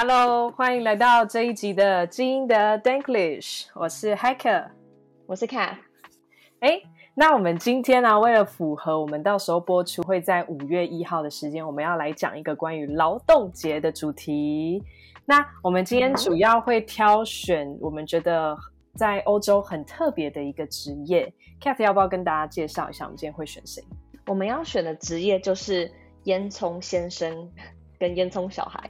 [0.00, 4.68] Hello，欢迎来到这一集的《精英的 Denglisch》，我是 Hacker，
[5.26, 5.74] 我是 Cat。
[6.60, 6.80] 哎，
[7.16, 14.80] 那我们今天呢、啊，为了符合我们到时候播出会在五月一号的时间，我们要来讲一个关于劳动节的主题。
[15.24, 18.56] 那我们今天主要会挑选我们觉得
[18.94, 21.26] 在欧洲很特别的一个职业。
[21.60, 23.82] Cat 要不要跟大家介绍一下，我们今天会选谁？
[24.28, 25.90] 我们要选的职业就是
[26.26, 27.50] 烟囱先生
[27.98, 28.88] 跟烟囱小孩。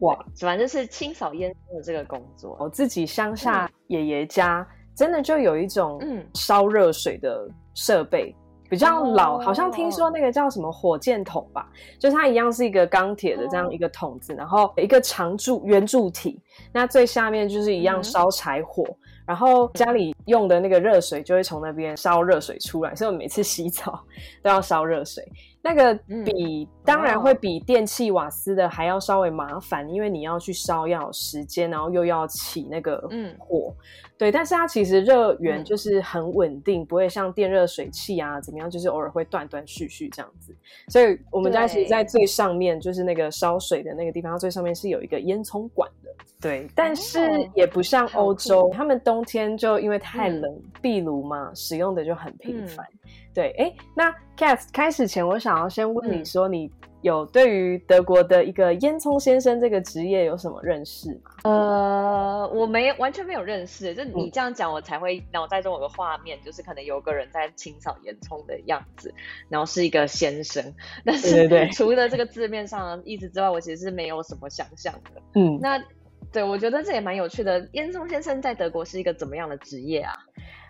[0.00, 2.56] 哇，反正就是清扫烟囱的这个工作。
[2.60, 5.98] 我自己乡下爷爷家、嗯、真的就有一种
[6.34, 11.66] 烧热水的设备，嗯、比较老、哦，好像听说那个叫什么火箭筒吧，
[11.98, 16.38] 就是它一样是一个钢铁的这样一个筒子，哦、然后一个长柱圆柱体，
[16.72, 18.96] 那最下面就是一样烧柴火、嗯，
[19.26, 24.00] 然后家里用的那个热水就会从那边烧热水出来，所以我每次洗澡
[24.42, 25.26] 都要烧热水。
[25.62, 25.92] 那个
[26.24, 32.98] 比、嗯、当然会比电器瓦斯的还要稍微麻烦，因为你要去烧要有时间，然后又要起那个
[33.36, 34.30] 火，嗯、对。
[34.30, 40.54] 但是它其实热源就是很稳定、嗯，不会像电热水器啊怎么样，就是偶尔会断断续续这样子。
[40.86, 46.05] 所以我们家其实，在最上面就是那个烧水的那个地方，它最上面是有一个烟囱管的，
[46.40, 46.68] 对。
[46.74, 52.84] 但是也不像欧洲，他们冬天就因为太冷，嗯、壁炉嘛，使用的就很频繁。
[52.86, 52.98] 嗯
[53.36, 61.30] 对，哎，那 Cat 开始前，我想要先问你说，你有对于德国的一个烟囱先生这个职业有什么认识吗？
[61.44, 69.12] 呃，我没完全没有认识，就你这样讲，我才会脑袋中有个画面，就是可能有个人在清扫烟囱的样子，
[69.50, 70.64] 然后是一个先生，
[71.04, 75.20] 但是除了这个字面上的意思之外，我其实是没有什么想象的。
[75.34, 75.78] 嗯，那
[76.36, 77.66] 对，我觉得这也蛮有趣的。
[77.72, 80.12] 烟囱先生在德国是一个怎么样的职业啊？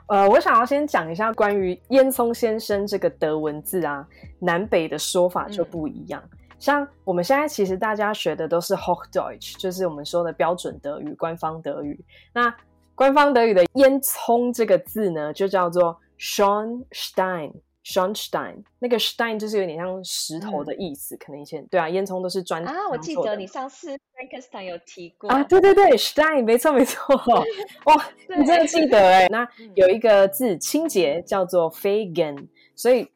[0.07, 4.07] 呃，我想要先讲一下关于烟囱先生这个德文字啊，
[4.39, 6.23] 南北的说法就不一样。
[6.31, 11.99] 嗯、像我们现在其实大家学的都是 Hochdeutsch，就是我们说的标准德语、官方德语。
[12.33, 12.55] 那
[12.95, 17.55] 官方德语的烟囱这个字呢，就叫做 Schornstein。
[17.87, 22.89] Schornstein 那个 Stein 就是有点像石头的意思，嗯、可能以前对啊，烟囱都是砖啊。
[22.91, 27.15] 我记得你上次 Frankenstein 有提过啊，对对对，Stein 没错没错，
[27.87, 28.05] 哇，
[28.37, 29.29] 你真的记得哎。
[29.31, 33.09] 那有一个字清洁叫做 Fegen，所以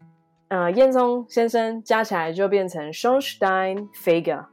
[0.46, 4.46] 呃，烟囱先生加起来就变成 Schornsteinfeger。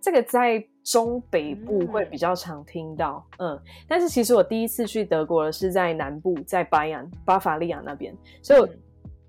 [0.00, 8.68] 这个在中北部会比较常听到，嗯，嗯，但是其实我第一次去德国是在南部，在巴扬巴伐利亚那边，所以我。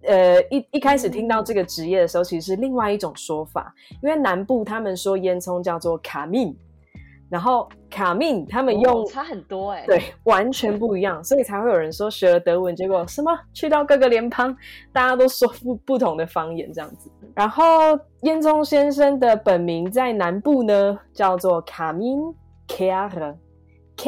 [0.04, 6.58] 嗯呃，一一开始听到这个职业的时候，其实是另外一种说法，因为南部他们说烟囱叫做卡密，
[7.30, 14.56] 然后卡密他们用、哦、差很多哎、欸，对，完全不一样，所以才会有人说学了德文，结果什么去到各个联邦，
[14.92, 17.12] 大家都说不不同的方言这样子。
[17.36, 22.16] 然后烟囱先生的本名在南部呢，叫做卡密
[22.68, 23.10] 凯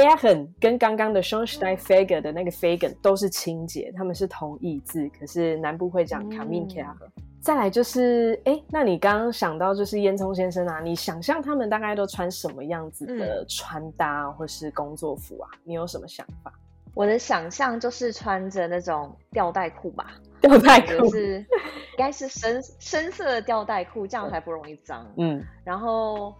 [0.01, 0.15] 尔。
[0.15, 6.95] Kehren 跟刚刚的 Schornsteinfeger 的那个 Fegen 都是清洁，他们是同义字，可是南部会讲 Kaminkeerer。
[7.41, 15.49] 再来就是，哎，那你刚刚想到就是烟囱先生啊，你想象他们大概都穿什么样子的穿搭或是工作服啊？
[15.65, 16.53] 你有什么想法？
[16.93, 25.05] 我的想象就是穿着那种吊带裤吧，吊带裤是应该是深深色的吊带裤，这样才不容易脏。
[25.17, 26.33] 嗯，然后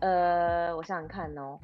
[0.00, 1.58] 呃，我想想看哦。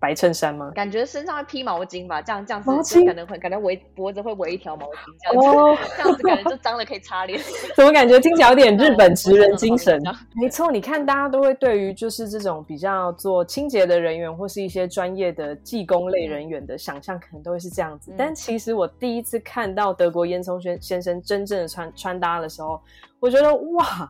[0.00, 0.70] 白衬衫吗？
[0.74, 7.40] 感觉身上会披毛巾吧，这样这样子可能会感觉围脖子会围一条毛巾，这样子、哦、这样子感觉就脏了可以擦脸。
[7.74, 10.00] 怎么感觉听起来有点日本职人精神？
[10.40, 18.14] 没错，你看大家都会对于就是这种比较做清洁的人员或是一些专业的技工类人员的想象，可能都会是这样子、嗯。
[18.16, 22.80] 但其实我第一次看到德国烟囱先先生真正的穿穿搭的时候，
[23.18, 24.08] 我觉得哇，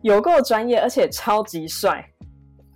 [0.00, 2.02] 有够专业，而且超级帅。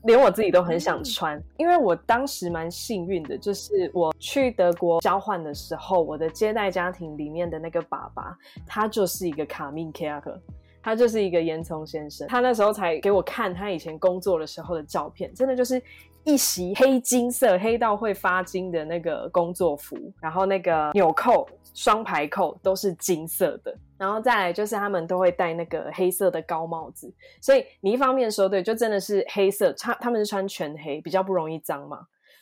[0.05, 10.41] 连我自己都很想穿，嗯、因为我当时蛮幸运的，就是我去德国交换的时候，我的接待家庭里面的那个爸爸，他就是一个卡明凯尔，
[10.83, 12.27] 他就是一个烟囱先生。
[12.29, 15.83] 他那时候才给我看他以前工作的时候的照片，真的就是
[16.25, 23.77] 一袭黑金色，黑到会发金的那个工作服，然后那个纽扣、双排扣都是金色的。
[23.99, 31.99] 然后再来就是他们都会戴那个黑色的高帽子，所以你一方面说对，就真的是黑色，他他们是穿全黑，比较不容易脏嘛。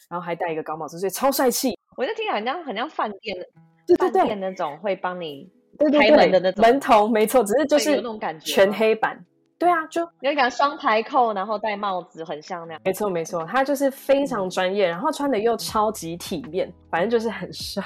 [0.09, 1.77] 然后还戴一个高帽子，所以超帅气。
[1.95, 3.45] 我就听起来很像很像饭店的，
[3.87, 5.51] 对对对，饭店那种会帮你
[5.93, 9.23] 开门的那种门童，没错，只是就是那种感觉全黑版。
[9.59, 12.81] 对啊，就有一个双排扣，然后戴帽子，很像那样。
[12.85, 17.85] 没错没错，他就是非常专业，然后穿的又超级体面，反正就是很帅。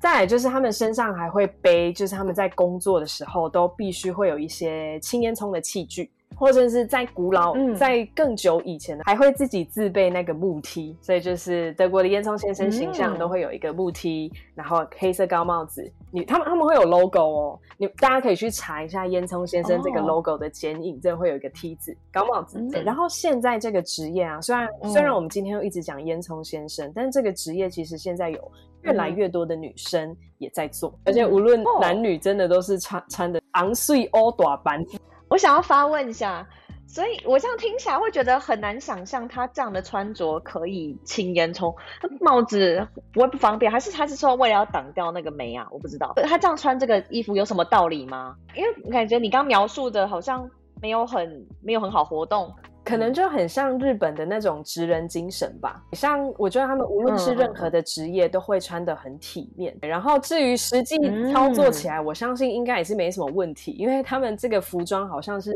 [0.00, 15.92] 再来就是他们身上还会背，就是他们在工作的时候都必须会有一些清烟囱的器具，或者是在古老、嗯、在更久以前还会自己自备那个木梯，所以就是德国的烟囱先生形象都会有一个木梯，嗯、然后黑色高帽子。
[16.10, 22.58] 你他们他们会有 logo 哦，你大家可以去查一下烟囱先生这个 logo 的剪影，这、哦、会有一个梯子、高帽子。
[22.58, 28.52] 嗯、然后现在这个职业啊，虽然、嗯、虽然我们今天又一直讲烟囱先生，但是这个职业其实现在有
[28.82, 34.84] 越来越多的女生也在做，嗯、而且无论男女，真的都是穿穿的昂睡欧短版。
[35.28, 36.46] 我想要发问一下。
[36.92, 41.72] 所以，我这样听起来会觉得很难想象，他这样的穿着可以轻烟囱，
[42.20, 45.64] 帽子不会不方便，还是他是说为了要挡掉那个霉啊？
[45.70, 48.34] 我不知道，他这样穿这个衣服有什么道理吗？
[48.56, 50.50] 因为我感觉你刚描述的好像
[50.82, 52.52] 没有很没有很好活动。
[52.90, 59.72] 可能就很像日本的那种职人精神吧，像我觉得他们无论是任何的职业都会穿的很体面。
[59.82, 60.96] 嗯、然后至于实际
[61.32, 65.52] 操作起来，嗯、我相信应该也是没什么问题，因为他们这个服装好像是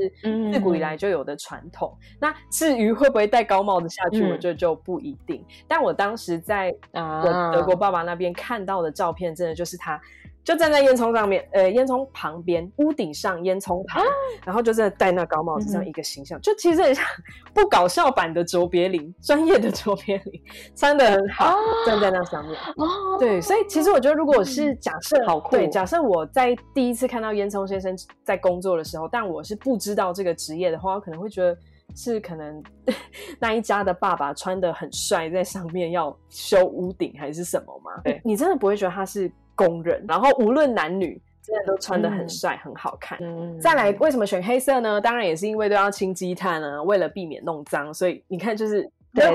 [0.53, 1.93] 自古以来就有的传统。
[2.01, 5.45] 嗯、那至于会不会戴高帽子下去，嗯、我觉得就不一定。
[5.67, 10.01] 但我当时在我德国爸爸那边看到的照片，真的就是他。
[10.44, 14.06] 就站在烟囱上面，呃，烟囱旁边，屋顶上烟囱旁，啊、
[14.44, 17.02] 然后就在戴那高帽子，这样一个形象，嗯、就其实很像
[17.55, 20.43] 不搞笑版的卓别林，专业的卓别林，
[20.76, 21.56] 穿的很好，啊、
[21.87, 22.55] 站在那上面。
[22.76, 31.56] 哦，对，所以其实我觉得，如果是假设，嗯、好酷，对，假设我在第一次看到烟囱先生在工作的时候，但我是不知道这个职业的话，我可能会觉得
[31.96, 32.62] 是可能
[33.41, 38.02] 那一家的爸爸穿的很帅，在上面要修屋顶还是什么吗？
[38.05, 39.32] 对，你真的不会觉得他是。
[39.55, 43.19] 工人，然后无论男女，真的都穿的很帅，嗯、很好看。
[43.21, 45.01] 嗯、再来，为什么选黑色呢？
[45.01, 48.89] 当然也是因为都要清积碳啊，为了避免弄脏，所以你看，就是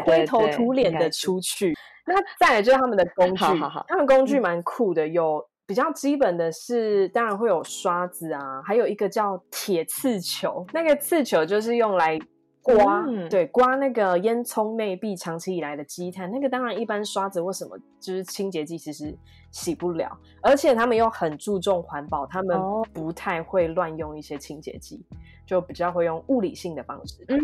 [0.06, 1.76] 灰头土脸的出去。
[2.06, 12.20] 那再来就是他们的工具，好好好，他们工具蛮酷的，有比较基本的是，当然会有刷子啊，还有一个叫铁刺球，那个刺球就是用来。
[12.62, 19.18] 刮，嗯、对，刮那个烟囱内壁长期以来的积碳，那个当然一般刷子或什么就是清洁剂其实
[19.52, 22.60] 洗不了，而且他们又很注重环保，他们
[22.94, 25.04] 不太会乱用一些清洁剂，
[25.46, 27.26] 就比较会用物理性的方式。
[27.30, 27.40] 嗯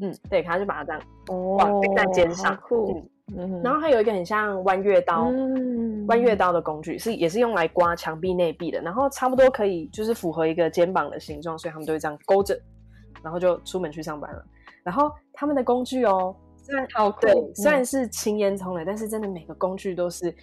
[0.00, 1.02] 嗯，对，他就把它这样
[1.56, 1.64] 挂
[1.96, 2.56] 在肩上。
[2.58, 3.02] 酷。
[3.36, 12.58] 嗯，然后还有一个很像弯月刀，嗯、弯月刀的工具是也是用来刮墙壁内壁的，然后差不多可以就是符合一个肩膀的形状，所以他们都会这样勾着，
[13.22, 14.42] 然后就出门去上班了。
[14.88, 20.34] 然后他们的工具哦，虽然好酷，对，虽然是轻烟囱的，嗯、但是真的每个工具都是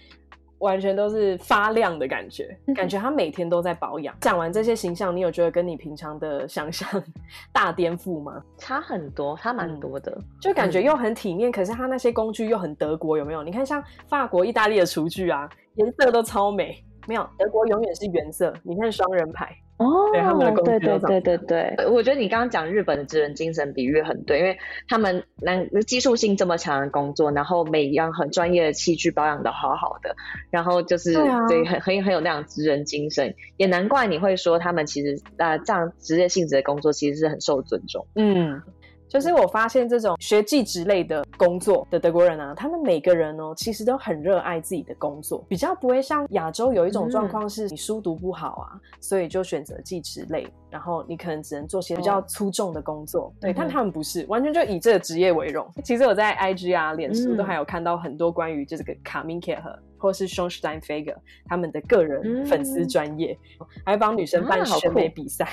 [0.59, 4.15] 完全都是发亮的感觉，嗯、感觉他每天都在保养。
[4.21, 6.87] 讲完这些形象，你有觉得跟你平常的想象
[7.51, 8.39] 大颠覆吗？
[8.59, 13.41] 差很多，差蛮多的，就感觉又很体面，嗯、可是他那些工具又很德国，有没有？
[13.41, 18.53] 你看像法国、意大利的厨具啊，颜色都超美，没有，德国永远是原色。
[18.61, 19.57] 你看双人牌。
[19.77, 21.73] 哦，对，他们的工具对对对对。
[21.77, 24.57] 对，我觉得你刚刚讲日本的职人精神比喻很对，因为
[24.87, 30.15] 他们那技术性这么强的工作，然后每一样很专业的器具保养的好好的，
[30.49, 38.61] 然后就是对，啊、对很很很有那样职人精神，也难怪你会说他们其实啊、呃、这样职业性质的工作其实是很受尊重，嗯。
[39.07, 53.33] 就是我发现这种学技职类的工作的德国人啊，他们每个人哦，其实都很热爱自己的工作，比较不会像亚洲有一种状况是，你书读不好啊，所以就选择技职类，然后你可能只能做些比较粗重的工作。
[53.39, 55.65] 对，但他们不是，完全就以这个职业为荣。
[55.83, 61.15] 其实我在 IG 啊、脸书都还有看到很多关于这个卡明凯和或是 Schornsteinfeger
[61.45, 63.37] 他们的个人粉丝专业，
[63.85, 65.47] 还帮女生办选美比赛，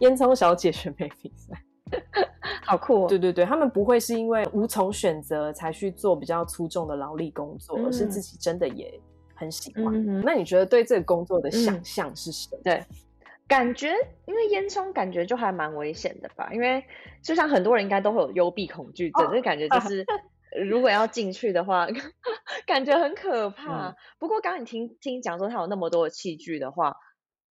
[0.00, 1.60] 烟囱小姐选美比赛。
[2.64, 3.08] 好酷哦！
[3.08, 8.92] 对对对，他们不会是因为无从选择才去做比较粗重的劳力工作，嗯、而是自己真的也
[9.34, 9.86] 很喜欢。
[9.86, 12.60] 嗯、那你觉得对这个工作的想象是什么？
[12.60, 12.84] 嗯、对，
[13.48, 13.92] 感觉
[14.26, 16.50] 因为烟囱感觉就还蛮危险的吧？
[16.52, 16.84] 因为
[17.22, 20.04] 就像很多人应该都会有幽闭恐惧症，这、哦、感觉就是
[20.64, 21.88] 如果要进去的话，
[22.66, 23.88] 感觉很可怕。
[23.88, 26.96] 嗯、不过刚刚你听听讲说他有那么多的器具的话，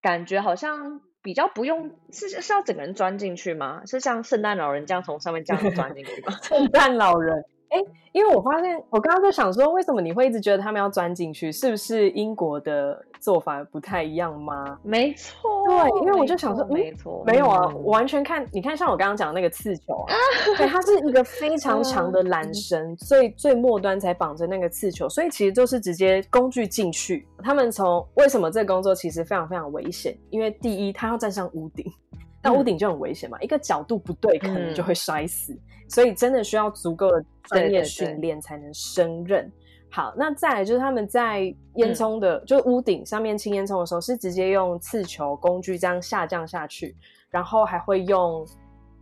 [0.00, 1.02] 感觉好像。
[1.22, 3.82] 比较不用是是要整个人钻进去吗？
[3.86, 6.32] 是像圣诞老人这样从上面这样钻进去吗？
[6.42, 7.44] 圣诞老人。
[7.70, 7.78] 哎，
[8.12, 11.52] 因为我发现，我刚刚在想说，为什么你会一直觉得他们要钻进去？
[11.52, 14.76] 是不是英国的做法不太一样吗？
[14.82, 20.14] 没错，对，因为我就想说，没错，没有啊，我完全看，你看，像我刚刚讲的那个刺球啊，
[20.58, 27.26] 对，它是一个非常长的缆绳，最最末端才绑着那个刺球，所以其实就是直接工具进去。
[27.44, 30.18] 他们从为什么这个工作其实非常非常危险？
[30.30, 31.86] 因为第一，他要站上屋顶。
[32.42, 35.58] 那屋顶就很危险嘛，嗯、一个角度不对，可能就会摔死，嗯、
[35.90, 39.50] 所以真的需要足够的专业训练才能胜任。
[39.92, 41.40] 好，那再来就是他们在
[41.74, 46.94] 烟囱的，嗯、就是屋顶上面清烟囱的时候，是直接用刺球工具这样下降下去，
[47.28, 48.46] 然后还会用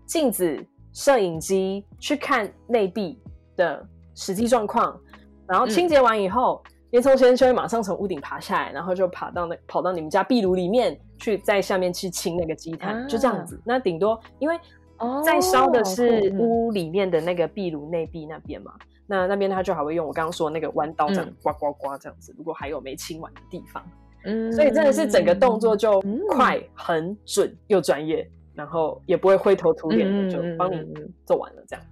[0.07, 0.59] 镜子、
[0.95, 3.21] 摄影机去看内壁
[3.55, 4.99] 的实际状况，
[5.47, 13.61] 然后清洁完以后，嗯、烟囱先生就会马上从屋顶爬下来，然后就爬到那跑到你们家壁炉里面去，在下面去清那个积碳，啊、就这样子。
[13.63, 14.59] 那顶多因为
[15.25, 18.73] 在烧的是屋里面的那个壁炉内壁那边嘛，
[19.07, 22.35] 那那边他就还会用我刚刚说的那个弯刀这样刮刮刮这样子。
[22.37, 23.83] 如果还有没清完的地方，
[24.25, 28.29] 嗯，所以真的是整个动作就快、很准又专业。
[28.55, 30.85] 然后也不会灰头土脸的，就帮你
[31.25, 31.85] 做完了，这样。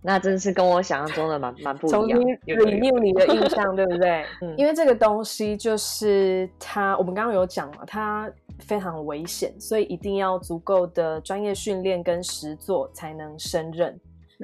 [0.00, 2.00] 那真是跟我想象中的蛮蛮不一样。
[2.00, 4.24] 重新 renew 你的印象，对不对？
[4.40, 4.54] 嗯。
[4.56, 13.98] 因为这个东西就是它，我们刚刚有讲嘛，它非常危险，所以一定要足够的专业训练跟实作才能胜任。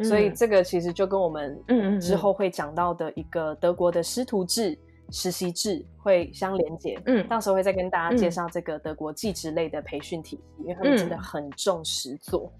[0.05, 1.63] 所以这个其实就跟我们
[2.01, 4.79] 之后会讲到的一个德国的师徒制。
[5.13, 12.53] 实习制会相连接，嗯，到时候会再跟大家介绍这个德国技职类的培训体系，嗯、因为他们真的很重实作。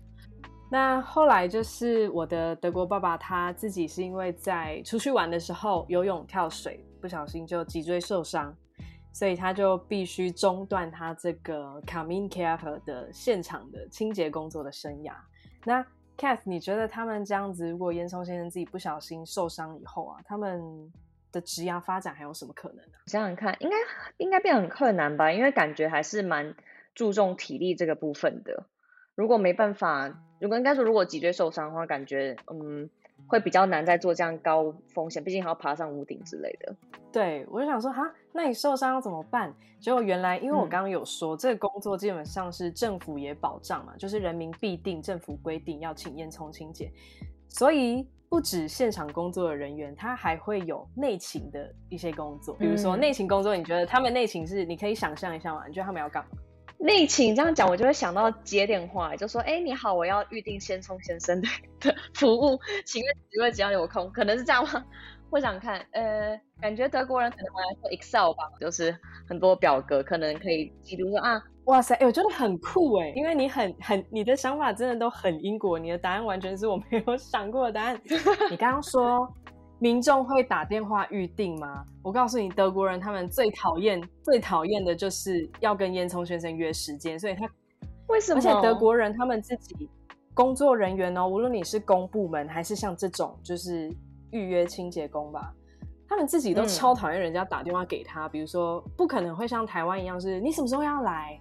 [0.43, 8.53] 嗯、那后来就是我的德国爸爸他自己是因为在出去玩的时候游泳跳水，不小心就脊椎受伤，
[9.13, 15.13] 所以他就必须中断他这个 Kaminkehrer 的现场的清洁工作的生涯。
[15.65, 15.85] 那
[16.17, 20.61] Kath，你觉得他们这样子，如果烟囱先生自己不小心受伤以后啊，他们
[21.33, 22.99] 的职业发展还有什么可能呢？
[23.07, 23.77] 想想看，应该
[24.19, 25.33] 应该变很困难吧？
[25.33, 26.55] 因为感觉还是蛮
[26.95, 28.67] 注重体力这个部分的。
[29.15, 30.09] 如果没办法，
[30.41, 32.89] 如果应该说如果脊椎受伤的话，感觉嗯
[33.27, 36.77] 会比较难再做这样高风险，毕竟还要爬上屋顶之类的。
[37.13, 39.55] 对，我就想说哈，那你受伤要怎么办？
[39.81, 46.93] 结果原来因为我刚刚有说，嗯、这个工作基本上是政府也保障嘛，就是人民必定政府规定要请烟囱清洁，
[47.49, 48.09] 所以。
[48.31, 52.55] 不止现场工作的人员，他还会有内勤的一些工作。
[52.55, 54.65] 比如说内勤工作，你觉得他们内勤是？
[54.65, 55.67] 你可以想象一下吗？
[55.67, 56.31] 你觉得他们要干嘛？
[56.81, 64.11] 内勤这样讲，我就会想到接电话，就说：“哎、你好，我要预定先聪先生的的服务，请问几位只要有空？
[64.13, 64.83] 可能是这样吗？”
[65.31, 68.97] 我想看，呃，感觉德国人可能会来做 Excel 吧，就是
[69.29, 71.41] 很多表格，可能可以记录说啊。
[71.67, 78.01] 哇塞，哎、欸，我觉得很酷哎，因为你很很，你的想法真的都很英国，你的答案完全是我没有想过的答案。
[78.51, 79.33] 你刚刚说
[79.81, 81.85] 民众会打电话预定吗？
[82.03, 87.49] 我告诉你，德国人他们最讨厌最讨厌的就是要跟烟囱先生约时间，所以他
[88.09, 88.39] 为什么？
[88.39, 89.89] 而且德国人他们自己
[90.35, 93.91] 工作人员哦，无论你是公部门还是像这种就是
[94.31, 95.51] 预约清洁工吧，
[96.07, 101.41] 他们自己都超讨厌人家打电话给他，嗯、比如说不可能会像台湾一样是你什么时候要来。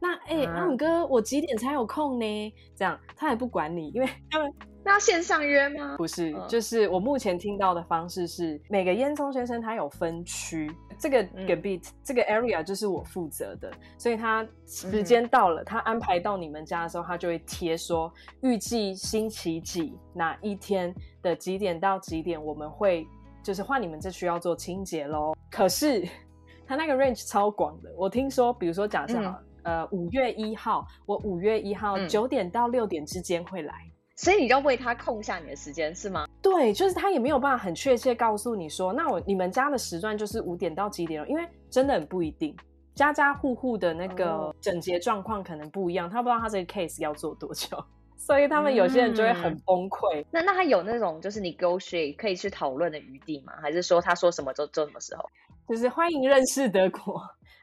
[0.00, 2.54] 那哎，欸、阿姆、啊、哥，我几点才有空呢？
[2.74, 4.50] 这样他也不管你，因为 他们
[4.82, 5.96] 那要线上约吗？
[5.98, 23.06] 不是，嗯、就是我目前听到的方式是，每个烟囱先生他有分区，这个 Gebiet、嗯、这个 area 就是我负责的，所以他时间到了，嗯、他安排到你们家的时候，他就会贴说，预计星期几哪一天的几点到几点，我们会
[23.42, 25.34] 就是换你们这区要做清洁喽。
[25.50, 26.08] 可是
[26.66, 29.42] 他那个 range 超广的，我听说，比如说假设好了。
[29.70, 36.26] 嗯呃，五月一号，我五月一号九点到六点之间会来，嗯，所以你就为他空下你的时间是吗？
[36.42, 42.56] 对，就是他也没有办法很确切告诉你说，那我你们家的时段就是五点到几点，因为真的很不一定，
[42.94, 47.68] 家家户户的那个整洁状况可能不一样，他不知道他这个 case 要做多久，
[48.18, 50.20] 所以他们有些人就会很崩溃。
[50.22, 53.52] 嗯、那那他有那种就是 negotiate 可以去讨论的余地吗？
[53.62, 55.24] 还是说他说什么就做什么时候？
[55.68, 57.22] 就是欢迎认识德国。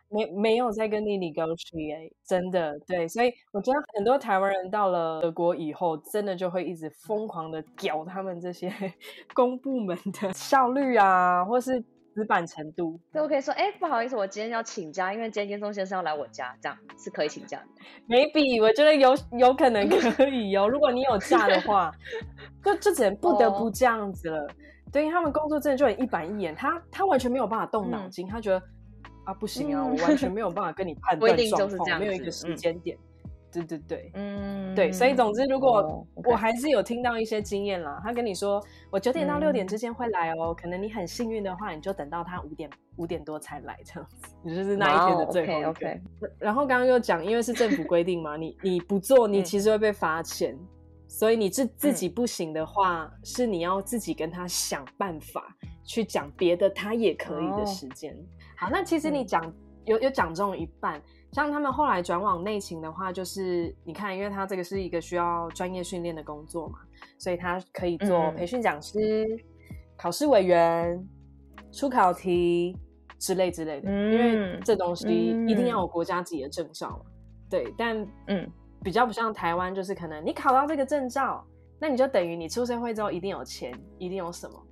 [0.09, 8.71] 没没有在跟你 negotiate，真的对，所以我觉得很多台湾人到了德国以后，真的就会一直疯狂的屌他们这些
[9.35, 11.83] 公部门的效率啊，或是
[12.15, 12.97] 死板程度。
[13.11, 17.65] 对我可以说，哎，不好意思，我今天要请假，因为今天烟囱先生要来我家，这样是可以请假的。
[18.07, 21.91] Maybe 我觉得有有可能可以哦，如果你有假的话，
[22.63, 24.47] 就就只能不得不这样子了。
[24.89, 28.63] 对，因为他们工作真的就很一板一眼，他他完全没有办法动脑筋，嗯、他觉得。
[29.27, 29.83] 啊，不行啊！
[29.83, 32.97] 嗯、我完全没有办法跟你 判断状况，没有一个时间点。
[32.97, 45.73] 嗯、对对对，嗯，对，所以总之，如果、哦 okay、我还是有听到一些经验啦，他跟你说我九点到六点之间会来哦，嗯、可能你很幸运的话，你就等到他五点五点多才来这样子，你就是那一天的最后一个。
[45.73, 50.67] Okay, okay 然后刚刚又讲，因为是政府规定嘛，你你不做，你其实会被罚钱，嗯、
[51.09, 58.15] 所以你自自己不行的话，嗯、是你要自己跟他想办法去讲别的，他也可以的时间。
[58.57, 59.53] 哦好，那其实你讲、嗯、
[59.85, 66.79] 有有讲中一半，像他们后来转往内勤的话，就是你看，因为他这个是一个需要专业训练的工作嘛，
[67.19, 69.39] 所以他可以做培训讲师、嗯、
[69.95, 71.07] 考试委员、
[71.71, 72.75] 出考题
[73.19, 75.07] 之类之类的，嗯、因为这东西
[75.47, 76.99] 一定要有国家级的证照
[77.49, 78.51] 对，但嗯，
[78.83, 81.45] 比较不像台湾，就是可能你考到这个证照，
[81.79, 84.63] 那你就等于你出社会之后一定有钱，一定有什么。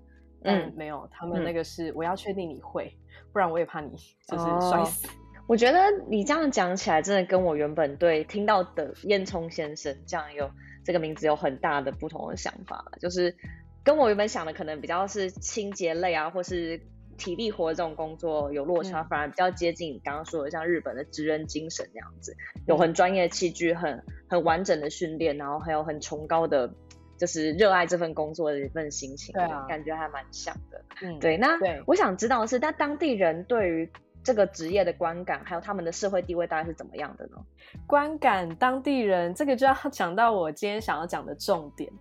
[0.46, 3.90] 嗯，没有，他们那个是我要确定你会，嗯、不然我也怕你
[4.28, 5.08] 就是摔死。
[5.08, 5.10] 哦。
[5.48, 10.50] 我觉得你这样讲起来，真的跟我原本对听到的烟囱先生这样有
[10.84, 13.36] 这个名字有很大的不同的想法，就是
[13.84, 16.82] 跟我原本想的可能比较是清洁类啊，或是
[17.18, 22.36] 体力活这种工作有落差，嗯、反而比较接近你刚刚说的像日本的职人精神那样子，
[22.66, 26.74] 有很专业的器具，很很完整的训练，然后还有很崇高的。
[27.18, 30.84] 就是热爱这份工作的一份心情，对啊，感觉还蛮像的。
[31.02, 31.38] 嗯，对。
[31.38, 33.90] 那我想知道的是，那当地人对于
[34.24, 37.38] 这个职业的观感，还有他们的社会地位大概是怎么样的呢？
[37.86, 41.92] 观感，当地人这个就要 讲到我今天想要讲的重点。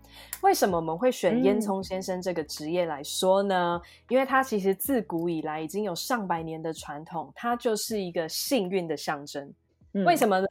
[0.43, 3.81] 为什么我们会选烟囱先生这个职业来说呢？
[3.83, 9.53] 嗯，因为他其实自古以来已经有上百年的传统，他就是一个幸运的象征。
[9.93, 10.47] 嗯，为什么呢？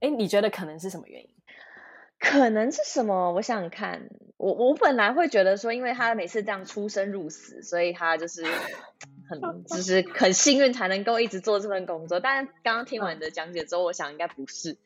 [0.00, 1.33] 哎，你觉得可能是什么原因？
[2.24, 3.32] 可能是什么？
[3.32, 8.42] 我想想看，我我本来会觉得说，因为他每次这样出生入死，所以他就是
[9.28, 12.20] 很就是很幸运才能够一直做这份工作。
[12.20, 14.78] 但是刚刚听完你的讲解之后，我想应该不是。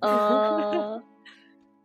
[0.00, 1.02] 呃，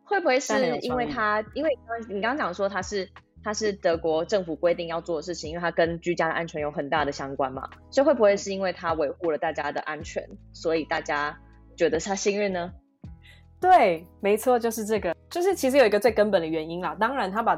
[0.03, 1.43] 会不会 是因为他？
[1.53, 1.69] 因为
[2.07, 3.10] 你刚刚讲说他是
[3.43, 7.69] 他是德国政府规定要做的事情，因为他跟居家的安全有很大的相关嘛。
[7.91, 11.39] 所以会不会是因为他维护了大家的安全，所以大家
[11.75, 12.72] 觉得他幸运呢？
[13.63, 16.93] 对，没错，就是这个，就是其实有一个最根本的原因啦。
[17.00, 17.58] 当然，他把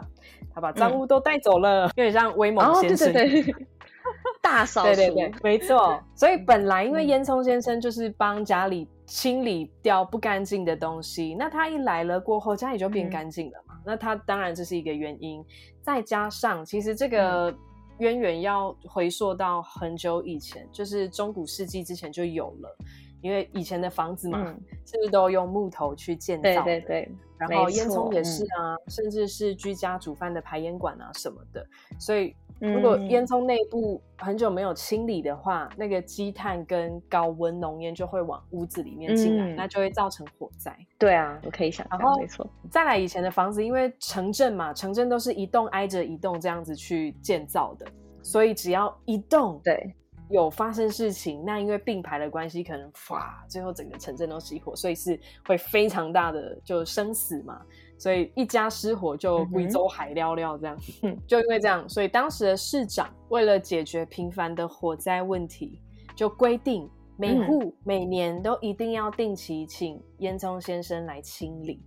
[0.53, 3.55] 他把脏污都带走了，有点像威猛先生，哦、对对对
[4.39, 5.99] 大扫除，对对对，没错。
[6.13, 13.73] 所以本来因为烟囱先生就是帮家里清理掉不干净的东西，那他一来了过后，家里就变干净了嘛。
[13.77, 15.43] 嗯、那他当然这是一个原因，
[15.81, 17.51] 再加上其实这个
[17.97, 22.77] 渊源要回溯到很久以前，就是中古世纪之前就有了。
[23.25, 26.63] 因为以前的房子嘛，嗯、是不是都用木头去建造的？
[26.63, 27.11] 对对对。
[27.39, 31.65] 然后烟囱也是啊，嗯、甚至是居家煮饭的排烟管啊什么的。
[31.99, 40.77] 所以如果烟囱内部很久没有清理的话，嗯、那个积碳跟高温浓烟就会往屋子里面进来，嗯、那就会造成火灾。
[40.99, 41.97] 对啊，我可以想象。
[41.97, 42.47] 然后没错。
[42.69, 47.87] 再来以前的房子，因为城镇嘛，城镇都是一栋挨着一栋这样子去建造的，
[48.21, 49.95] 所以只要一栋，对。
[50.29, 57.61] 有发生事情，那因为并排的关系，可能哗，最后整个城镇都熄火，所以是会非常大的就生死嘛，
[57.99, 65.79] 所以一家失火就贵州海寥寥这样，嗯、 就因为这样，所以当时的市长为了解决频繁的火灾问题，
[66.15, 71.79] 就规定每户每年都一定要定期请烟囱先生来清理，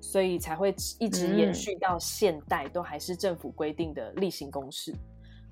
[0.00, 4.92] 所以才会一直延续到现代，都还是政府规定的例行公事。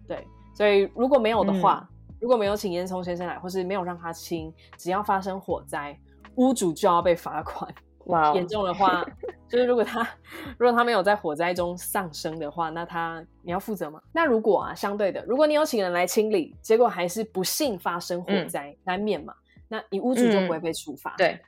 [0.07, 1.88] 对，所以如果没有的话。
[1.92, 5.98] 嗯如果没有请烟囱先生来，或是没有让他清，只要发生火灾，
[6.37, 7.72] 屋主就要被罚款。
[8.09, 9.04] 哇严重的话，
[9.50, 10.00] 就是如果他
[10.57, 14.00] 如果他没有在火灾中丧生的话，那他你要负责吗？
[14.14, 19.35] 那如果啊，相对的，如果你有请人来清理，结果还是不幸发生火灾，嗯、难免嘛，
[19.68, 21.11] 那你屋主就不会被处罚。
[21.11, 21.40] 嗯、对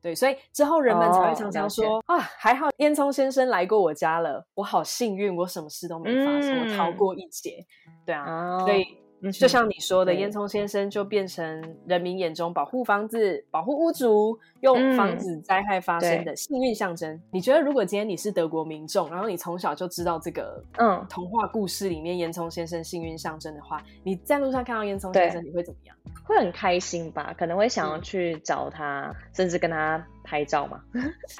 [0.00, 7.66] 对，所以之后人们才会常常说、oh, 啊，还好烟囱先生来过我家了，我好幸运，我什么事都没发生，嗯、我逃过一劫。
[8.06, 8.62] 对啊，oh.
[8.62, 8.96] 所以。
[9.32, 17.20] 就像你说的，烟囱先生就变成人民眼中保护房子、保护屋主、用防止灾害发生的幸运象征。
[17.32, 25.96] 你觉得，如果今天你是德国民众，然后你从小就知道这个嗯童话故事里面烟囱先生幸运象征的话，你在路上看到烟囱先生，你会怎么样？
[26.24, 27.34] 会很开心吧？
[27.36, 30.80] 可能会想要去找他，甚至跟他拍照嘛。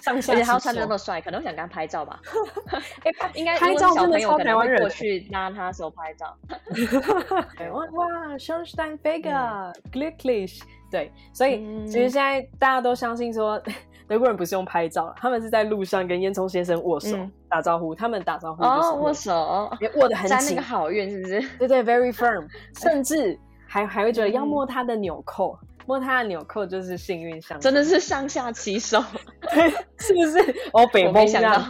[0.07, 2.19] 而且他穿的那么帅，可能会想跟他拍照吧。
[3.05, 6.37] 哎，应该拍照真的超台湾人过去拉他手拍照。
[7.73, 10.61] 哇哇，Schornstein Feger glücklich。
[10.91, 13.63] 对，所以其实现在大家都相信说，
[14.09, 17.15] 德国人不是用拍照，他们是在路上跟烟囱先生握手
[17.49, 17.95] 打招呼。
[17.95, 21.41] 他们打招呼就是握手，握得很紧，沾那个好运是不是？
[21.59, 22.47] 对对，very firm，
[22.81, 23.39] 甚至。
[23.71, 29.03] 还还会觉得要摸他的纽扣，嗯、摸他的纽扣就是幸运象征，真的是上下其手，
[29.51, 30.55] 对，是不是？
[30.75, 31.65] 哦，北风想到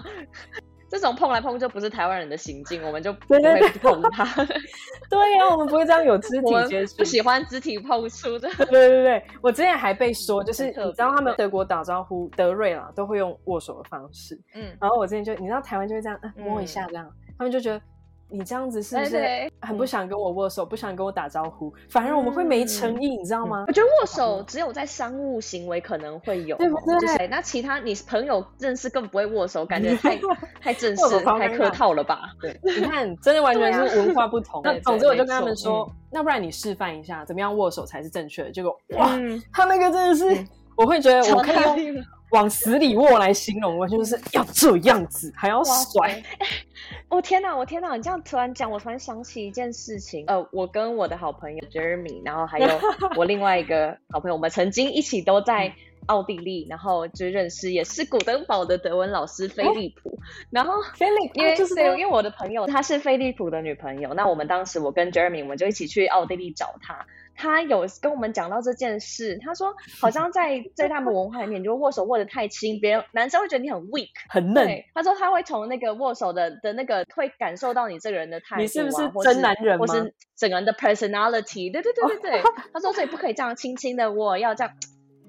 [0.91, 4.25] 这种碰来碰就不是台湾人的行径，我们就不会碰他。
[5.09, 8.49] 对呀、啊，我们不会这样有肢体接触，不喜欢肢体碰触的。
[8.57, 17.81] 对对对，我之前还被说，就是你知道他们德国打招呼，德瑞啦都会用握手的方式，嗯，然后我之前就你知道台湾就会这样，啊、摸一下这样，嗯、他们就觉得。
[18.31, 21.73] 你这样子是不是很不想跟我握手，不想跟我打招呼？
[21.89, 23.65] 反而我们会没诚意，你知道吗？
[23.67, 27.27] 我觉得握手只有在商务行为可能会有，对不对？
[27.29, 30.19] 那其他你朋友认识更不会握手，感觉 太
[30.61, 32.31] 太正式、太客套了吧？
[32.41, 34.61] 对，你看，真的完全是文化不同。
[34.65, 38.51] 那总之我就跟他们说，那不然你示范一下，怎么样握手才是正确的？
[38.53, 39.19] 结果哇，
[39.53, 40.47] 他那个真的是
[40.79, 46.23] 我会觉得我可以用往死里握来形容，我就是要这样子，还要甩。
[47.09, 47.97] 我 天哪，我天哪！
[47.97, 50.25] 你这样突然讲，我突然想起一件事情。
[50.29, 52.69] 呃，我跟我的好朋友 Jeremy，然后还有
[53.17, 55.73] 我另外一个好朋友，我们曾经一起都在
[56.07, 60.19] 奥地利，然后就认识，也是古登堡的德文老师菲利普。
[60.51, 67.07] 然后菲利，因为就是因为我的朋友她是菲利普的女朋友，那我们当时我跟 Jeremy，我们就一起去奥地利找他。
[67.39, 74.69] 他有跟我们讲到这件事，他说好像在在他们文化里面，就握手握得太轻，别人男生会觉得你很 weak 很嫩。
[74.93, 79.87] 他说他会从那个握手的的那个会感受到你这个人的态度、啊，你是不是真男人吗？
[79.87, 81.73] 或是整个人的 personality？
[81.73, 82.43] 对对对对对，
[82.75, 84.75] 他说所以不可以这样轻轻的握，要这样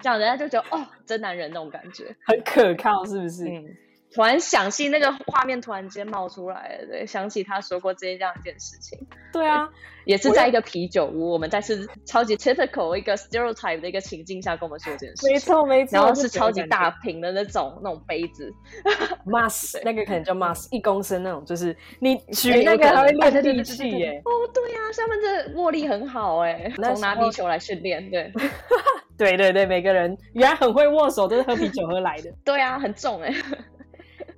[0.00, 3.44] 这样，人家就觉得哦真男人那种感觉，很可靠，是不是？
[3.44, 3.64] 嗯
[4.12, 8.98] 突然想起那个画面，突然间冒出来了，对，想起他说过这样一件事情。
[9.32, 9.68] 对啊，
[10.04, 15.32] 也是在一个啤酒屋，我，我们再次超级 typical 一个 stereotype 的一个情境下跟我们说这件事情。
[15.32, 18.52] 没错没错，然后是超级大瓶的那种那种杯子，
[19.24, 24.20] mass 那个可能叫 mass 一公升那种，就是你举那个还会练力气耶。
[24.24, 28.32] 哦，对呀、啊，他们这握力很好哎，从拿啤酒来训练，对，
[29.16, 32.32] 对对对，每个人原来很会握手，都是喝啤酒喝来的。
[32.44, 33.32] 对啊，很重哎。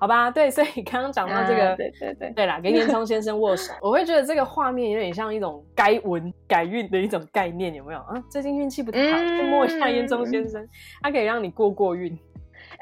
[0.03, 8.21] 好吧， 对，所以刚刚讲到这个，啊、对对对，对啦，跟烟囱先生握手，我会觉得这个画面有点像一种该文改运的一种概念，有没有啊？
[8.29, 10.69] 最近运气不太好，就摸一下烟囱先生，
[11.01, 12.19] 他可以让你过过运。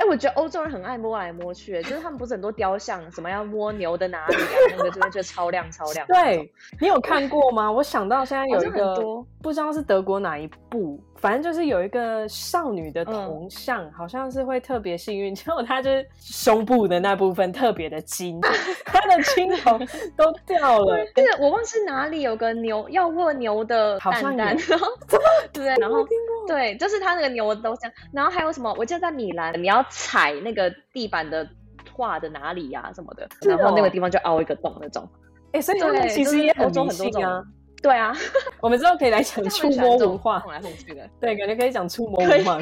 [0.01, 4.41] 哎、欸，我觉得欧洲人很爱摸来摸去，就是他们不是很多雕像，怎么样摸牛的哪里啊？
[4.71, 6.07] 那个真的就超亮超亮。
[6.07, 7.71] 对，你有看过吗？
[7.71, 8.95] 我想到现在有一个，
[9.43, 10.99] 不知道是德国哪一部。
[11.17, 18.41] 反正就是有一个少女的铜像，嗯、好像是会特别幸运， 结果她就是胸部的那部分特别的金，
[18.87, 19.79] 她的青头
[20.17, 20.97] 都掉了。
[21.15, 24.87] 对，我忘记是哪里有个牛要握牛的蛋蛋，然后
[25.53, 26.03] 对，然后
[26.51, 28.75] 对，就是他那个牛我都想，然后还有什么？
[28.77, 31.49] 我记得在米兰，你要踩那个地板的
[31.93, 35.09] 画的哪里呀、啊、什么的，然后那个地方就凹一个洞那种。
[35.53, 37.41] 哎、欸，所以他们其实也很迷信啊。
[37.83, 38.15] 对啊，
[38.61, 41.09] 我们之后可以来讲触摸文化，来去的。
[41.19, 42.59] 对，感觉可以讲触摸文化。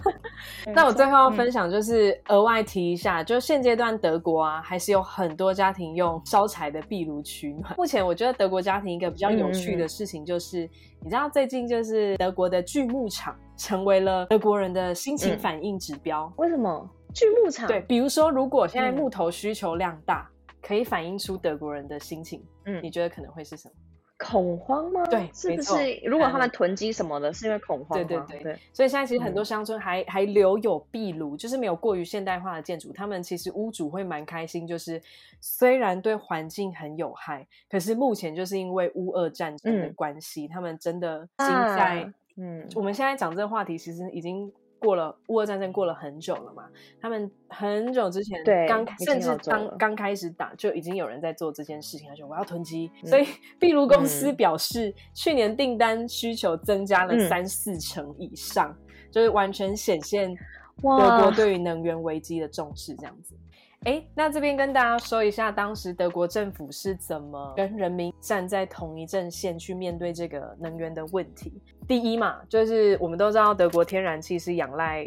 [0.74, 7.74] 那我最后要分享就是额外提一下，嗯、就现阶段德国啊，还是有很多家庭用烧柴的壁炉取暖。
[7.78, 10.70] 目前我觉得德国家庭一个比较有趣的事情就是，嗯、
[11.04, 16.24] 你知道最近就是德国的锯木厂成为了德国人的心情反应指标。
[16.24, 17.66] 嗯、为什么锯木厂？
[17.66, 22.44] 对，比如说如果现在木头需求量大，嗯、可以反映出德国人的心情。
[22.66, 23.74] 嗯，你觉得可能会是什么？
[24.22, 25.02] 恐慌吗？
[25.06, 25.98] 对，是不是？
[26.04, 28.04] 如果他们囤积什么的，是因为恐慌吗？
[28.04, 28.58] 对对对对。
[28.72, 32.92] 所以现在其实很多乡村还、嗯、还留有壁炉，就是没有过于现代化的建筑。
[32.92, 35.00] 他们其实屋主会蛮开心，就是
[35.40, 42.02] 虽然对环境很有害，可是目前就是因为乌俄战争的关系，嗯、他们真的已经在。
[42.02, 44.52] 啊、嗯，我们现在讲这个话题，其实已经。
[44.80, 46.64] 过了乌俄战争过了很久了嘛，
[47.00, 53.26] 他们很久之前刚甚至刚刚开始打就已经有人在做这件事情，他说我要囤积，嗯、所以
[53.58, 60.34] 壁炉公司表示、嗯、去年订单需求增加了三四成以上，嗯、就是完全显现
[60.82, 63.36] 德国对于能源危机的重视这样子。
[63.84, 71.62] 哎，那这边跟大家说一下，当时德国政府是怎么跟人民站在同一阵线去面对这个能源的问题。
[71.90, 75.04] 第一嘛，就是我们都知道德国天然气是仰赖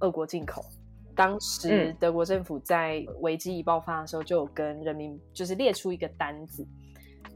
[0.00, 0.64] 俄国进口。
[1.14, 6.66] 当时德国政府在危机一爆发的时候，就有跟人民就是列出一个单子，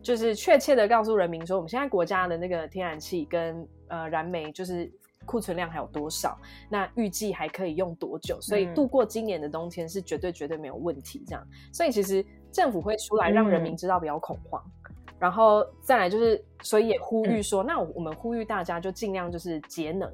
[0.03, 4.91] 就是确切的告诉人民说，我们现在国家的那个天然气跟呃燃煤就是。
[5.27, 6.39] 库存量还有多少？
[6.71, 8.41] 那预计还可以用多久？
[8.41, 11.23] 所以度过今年的冬天是绝对绝对没有问题。
[11.27, 14.73] 这样，所以其实政府会出来让人民知道不要恐慌，嗯、
[15.19, 20.11] 然后再来就是，所以也呼吁说，嗯、那我们呼吁大家就尽量就是节能。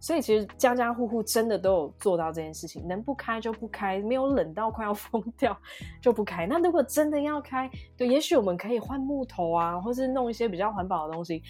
[0.00, 5.56] 所以其实家家户户真的都有做到这件事情，能不开就不开，没有冷到快要 疯掉
[6.00, 6.44] 就不开。
[6.44, 11.40] 那如果真的要开，对，也许我们可以换木头啊，或是弄一些比较环保的东西。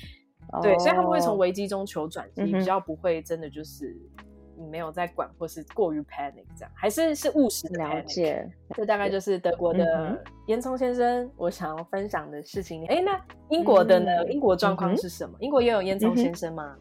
[0.60, 3.96] 对，所以他们会从危机中求转机，比较不会真的就是
[4.70, 8.48] 没有在管，或是过于 panic 这样，还是是务实的了解。
[8.74, 12.86] 这大概就是德国的烟囱先生我想要分享的事情。
[12.86, 13.20] 哎，那
[13.50, 14.24] 英国的呢？
[14.28, 15.36] 英国状况是什么？
[15.40, 16.76] 英国也有烟囱先生吗？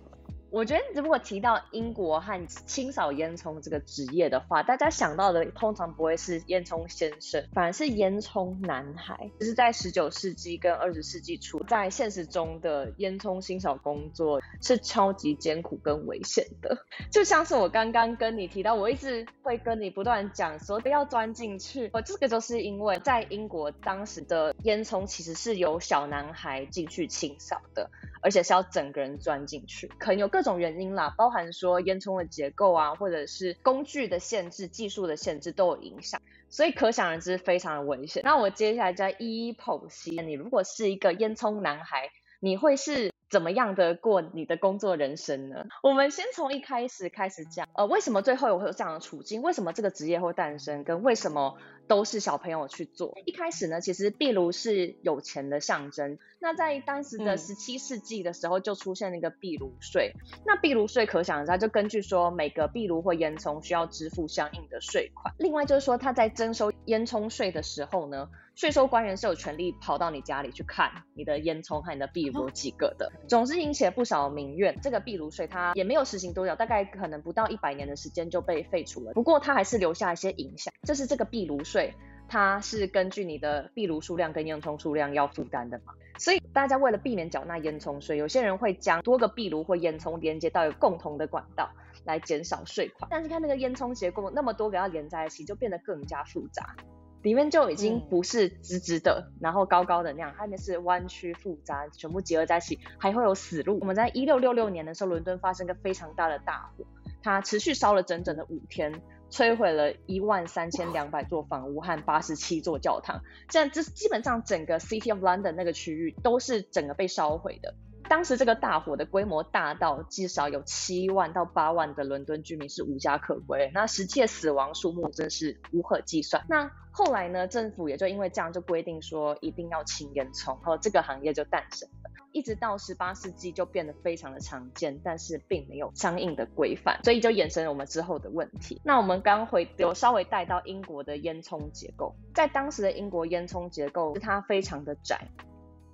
[0.52, 9.32] 我觉得，如果提到英国和清扫烟囱这个职业的话，大家想到的通常不会是烟囱先生，反而是烟囱男孩。
[9.40, 16.86] 就是在十九世纪跟二十世纪初，在现实中的烟囱清扫工作是超级艰苦跟危险的。
[17.10, 21.90] 就像是我刚刚跟你提到，我一直会跟你不断讲说不要钻进去。
[21.94, 27.90] 我这个就是因为在英国当时的烟囱其实是由小男孩进去清扫的。
[28.22, 38.22] 而且是要整个人钻进去，可能有各种原因啦，包含说烟囱的结构啊，或者是工具的限制、技术的限制都有影响，所以可想而知非常的危险。
[38.24, 45.66] 那我接下来再一一剖析，你如果是一个烟囱男孩，你会是怎么样的过你的工作人生呢？
[45.82, 49.42] 我们先从一开始开始讲，呃，为什么最后会有这样的处境？
[49.42, 50.84] 为什么这个职业会诞生？
[50.84, 51.58] 跟为什么？
[51.88, 53.18] 都是小朋友去做。
[53.26, 56.20] 一开始呢，其实壁炉是有钱的象征。
[56.40, 60.14] 那在当时的十七世纪的时候，就出现了一个壁炉税。
[60.16, 65.34] 嗯、那壁炉税可想而知，就根据说每个壁炉或烟囱需要支付相应的税款。
[65.38, 68.30] 另外就是说，他在征收烟囱税的时候呢，
[68.62, 73.12] 税收官员是有权利跑到你家里去看你的烟囱和你的壁炉几个的。
[73.28, 74.78] 总之引起了不少民怨。
[74.84, 79.14] 这个壁炉税它也没有实行多久，大概可能不到一百年的时间就被废除了。
[79.14, 80.72] 不过它还是留下一些影响。
[80.84, 81.92] 就是这个壁炉税。
[82.28, 91.70] 它是根据你的壁炉数量跟烟囱数量要负担的嘛，所以大家为了避免缴纳烟囱税，有些人会将多个壁炉或烟囱连接到一个共同的管道
[92.06, 93.10] 来减少税款。
[93.12, 96.74] 但是看那个烟囱结构那么多个要连在一起，就变得更加复杂，
[97.22, 103.80] 里面就已经不是直直的，嗯、然后高高的那样，它那是弯曲复杂，全部结合在一起，还会有死路。
[103.80, 106.86] 我们在一六六六年的时候，伦敦发生个非常大的大火，
[107.22, 109.02] 它持续烧了整整的五天。
[109.32, 117.74] 摧毁了一万三千两百座房屋和八十七座教堂，这样这基本上整个 City of London 那个区域都是整个被烧毁的。
[118.12, 126.46] 当时这个大火的规模大到至少有七万到八万的伦敦居民是无家可归，那实际的死亡数目真是无可计算。
[126.50, 132.12] 那后来呢，政府也就因为这样就规定说一定要清烟囱，然后这个行业就诞生了。
[132.34, 138.82] 一直到十八世纪就变得非常的常见，但是并没有相应的规范，所以就衍生了我们之后的问题。
[138.84, 145.30] 那我们刚回有稍微带到英国的烟囱结构，在当时的英国烟囱结构，它非常的窄。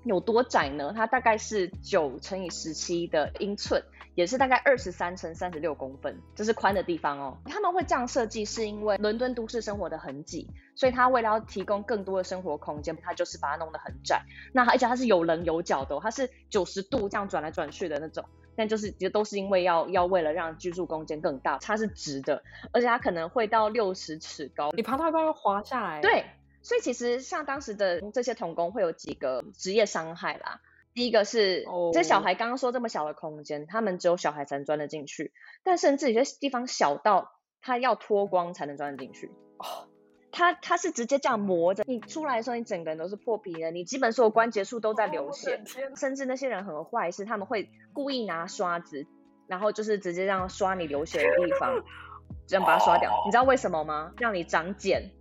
[0.07, 0.93] 有多窄呢？
[0.95, 3.83] 它大概是九乘以十七的英寸，
[4.15, 7.37] 也是大概二十三乘三十六公分，这是宽的地方哦。
[7.45, 14.21] 他们会这样设计，是因为伦敦都市生活的痕迹，所以他为了要提供更多的生活空间，他就是把它弄得很窄。
[14.53, 18.23] 那而且它是有棱有角的哦，它是九十度这样转来转去的那种。
[18.55, 22.41] 但就是其实都是因为要要为了让居住空间更大，它是直的，
[22.71, 26.01] 而且它可能会到六十尺高，你爬到一半会滑下来。
[26.01, 26.25] 对。
[26.67, 30.59] 所以其实像当时的这些童工会有几个职业伤害啦。
[30.93, 35.31] 第一个是这小孩刚刚说这么小的空间，他们只有小孩才能钻得进去，
[35.63, 39.27] 但甚至有些地方小到他要脱光才能钻得进去。
[39.59, 39.87] 哦，
[40.33, 45.63] 他他是直接这样磨着，你出来的时候你整个人都是破皮的，你基本所有关节处都在流血，
[45.95, 49.07] 甚至那些人很坏是他们会故意拿刷子，
[49.47, 51.81] 然后就是直接这样刷你流血的地方，
[52.45, 53.09] 这样把它刷掉。
[53.25, 54.11] 你知道为什么吗？
[54.17, 55.13] 让你长茧。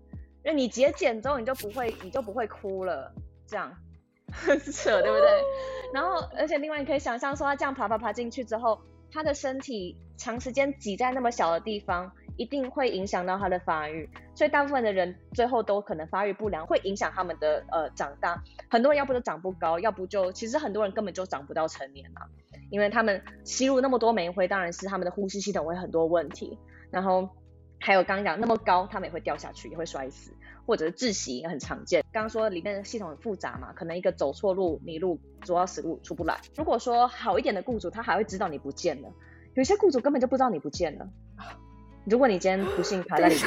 [0.47, 3.13] 就你节俭之后，你就不会，你就不会哭了，
[3.49, 3.77] 这样
[4.31, 5.29] 很扯，对不对？
[5.93, 8.81] 然后，而且另外你可以想象说，他这样爬爬爬进去之后，
[9.11, 14.09] 他的身体长时间挤在那么小的地方，一定会影响到他的发育。
[14.37, 18.41] 所以大部分的人最后都可能发育不良，会影响他们的呃长大。
[18.71, 22.23] 很多人要不就长不高，要不就其实很多人根本就长不到成年啊，
[22.71, 26.57] 因为他们吸入那么多煤灰，当然是他们的呼吸系统会很多问题。
[26.93, 27.29] 然后。
[27.79, 30.33] 还有刚刚讲那么高，他们也会掉下去，也会摔死，
[30.67, 32.05] 或者是窒息也很常见。
[32.12, 36.41] 刚刚说里面的系统很复杂嘛，可能一个走错路迷路，走到死路出不来。
[36.57, 39.09] 如果说好一点的雇主，他还会知道你不见了；
[39.55, 41.09] 有些雇主根本就不知道你不见了。
[42.05, 43.45] 如果你今天不幸卡在里面。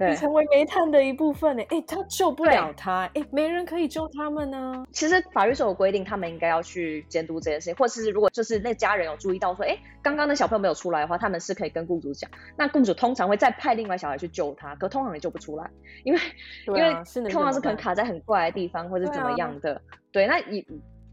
[0.00, 1.62] 对，成为煤炭的一部分呢？
[1.68, 4.82] 哎，他救不了他，哎，没人可以救他们呢。
[4.90, 12.30] 其实法律是有规定，他们应该要去监督这件事情，或者是如果就是那家人有注意到说，哎，刚刚那小朋友没有出来的话，他们是可以跟雇主讲。
[12.56, 15.70] 那雇主通常会再派另外小孩去救他，可通常也救不出来，
[16.02, 16.24] 因为、啊、
[16.68, 16.94] 因为
[17.30, 19.82] 通常是可能卡在很怪的地方，或者怎么样的。
[20.10, 20.64] 对，那你。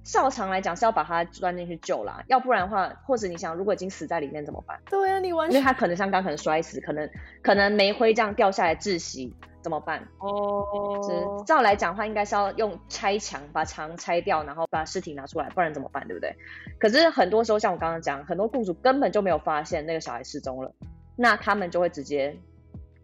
[0.08, 4.80] 照常来讲是要把他钻进去救啦，要不然的话，或者你想如果已经死在里面怎么办？
[4.90, 7.10] 对啊，你完全，因为他可能像刚可能摔死，可能
[7.44, 10.08] 可能煤灰这样掉下来窒息，怎么办？
[10.20, 16.08] 哦，照来讲的话，应该是要用拆墙把墙拆掉，然后把尸体拿出来，不然怎么办？
[16.08, 16.34] 对不对？
[16.80, 20.74] 可是很多时候像我刚刚讲，很多雇主根本就没有发现那个小孩失踪了，
[21.18, 22.38] 那他们就会直接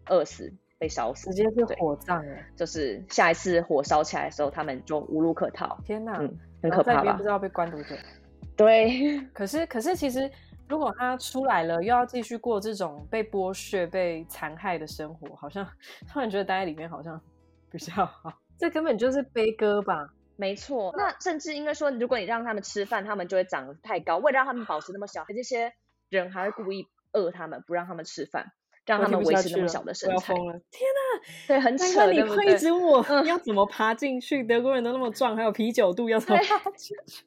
[0.08, 0.52] 饿死。
[0.76, 2.36] 被烧死，直接是火葬了。
[2.56, 5.78] 就是下一次火烧起来的时候，他们就无路可逃。
[5.84, 6.36] 天哪，嗯，
[6.70, 7.12] 很可怕吧？
[7.12, 7.94] 不知道被关多久。
[8.56, 10.30] 对， 可是可是其实，
[10.68, 15.66] 如果他出来了，又要继续过这种被剥削、被残害的生活，好像
[16.08, 17.20] 突然觉得待在里面好像
[17.70, 18.32] 比较好。
[18.56, 20.08] 这根本就是悲歌吧？
[20.36, 20.92] 没错。
[20.96, 24.16] 那甚至应该说，如果你让他们吃饭，他们就会长得太高。
[24.18, 25.72] 为了让他们保持那么小，这些
[26.08, 28.52] 人还会故意饿他们，不让他们吃饭。
[28.86, 31.20] 让他们维持这么小的身材，天哪！
[31.48, 32.10] 对，很扯。
[32.10, 34.44] 你会一直问，要怎么爬进去？
[34.44, 37.24] 德国人都那么壮，还有啤酒肚，要怎么爬进去？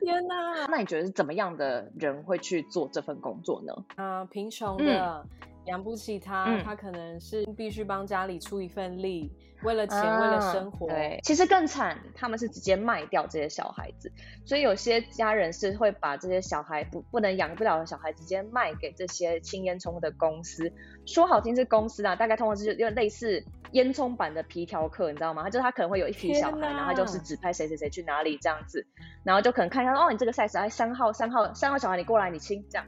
[0.00, 0.66] 天哪！
[0.70, 3.72] 那你觉得是怎么样的人会去做这份工作呢？
[3.96, 5.24] 啊、呃，贫穷的。
[5.24, 5.40] 嗯
[5.70, 10.88] 养不起他，嗯、他可能是必须帮家里出一份力，为了钱，啊、为了生活。
[10.88, 14.12] 对，其实更惨，他们是直接卖掉这些小孩子，
[14.44, 20.70] 所以有些家人是会把这些小孩不不能养不了的小孩直接卖给这些清烟囱的公司。
[21.06, 25.44] 说好听是公司啊，大概通常是有点类似烟囱版的皮条客，你知道吗？
[25.44, 28.84] 他就他可能会有一批小孩，然后他就是指派谁谁谁去哪里这样子，
[29.24, 32.86] 然后就可能看一下哦，你这个 size 哎，三号三号三号小孩你过来你亲这样。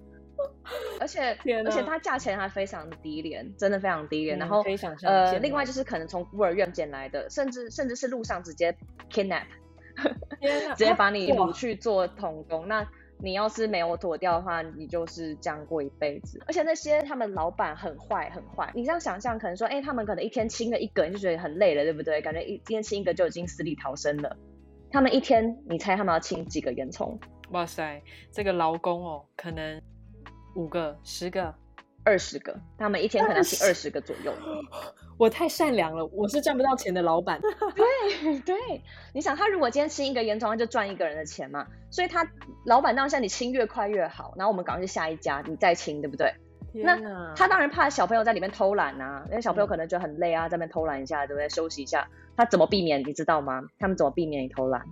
[1.00, 4.38] 而且而且它价钱还非常低廉，真的非常低廉。
[4.38, 4.64] 嗯、然后
[5.02, 8.76] 呃，另外就是可能从孤儿院捡来的，甚至甚至是路上直接
[9.11, 9.44] kidnap，
[10.76, 12.66] 直接把你掳去做童工。
[12.68, 12.87] 那
[13.18, 16.42] 你要是没有躲掉的话，你就是这样过一辈子。
[16.46, 22.20] 而且那些他们老板很坏很坏，你这样想象，可能说，哎、欸，他们可能一天清了一个，你就觉得很累了，对不对？
[22.20, 24.37] 感觉一今天清一个就已经死里逃生了。
[24.90, 27.16] 他们一天，你猜他们要清几个烟囱？
[27.50, 28.02] 哇塞，
[28.33, 29.81] 这个劳工哦，可能。
[30.54, 31.54] 五个、十个、
[32.04, 34.32] 二十个，他们一天可能是二十个左右。
[35.18, 37.40] 我太善良了，我是赚不到钱的老板。
[37.76, 38.56] 对对，
[39.14, 41.66] 你想，他如果今天清一个烟囱，他就赚一个人的钱嘛。
[41.90, 42.26] 所以他
[42.66, 46.32] 老板当下你清越快越好，然后我们赶快去下一家，你再清，对不对？
[46.74, 51.48] 哪那他当然怕小朋友在里面偷懒啊，因为小朋友可能觉得很累啊，在那边偷懒一下，对不对？
[51.50, 53.00] 休息一下，他怎么避免？
[53.06, 53.62] 你知道吗？
[53.78, 54.82] 他们怎么避免你偷懒？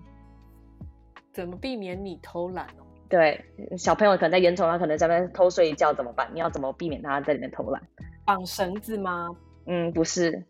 [1.33, 2.67] 怎么避免你偷懒？
[3.11, 3.45] 对，
[3.77, 6.31] 小朋友可能在烟囱，他可能在那边偷睡一觉怎么办？
[6.33, 7.83] 你要怎么避免他在里面偷懒？
[8.25, 9.29] 绑绳子吗？
[9.67, 10.47] 嗯，不是。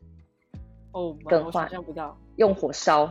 [0.93, 2.15] 哦，oh, 更换，想不到。
[2.37, 3.11] 用火烧。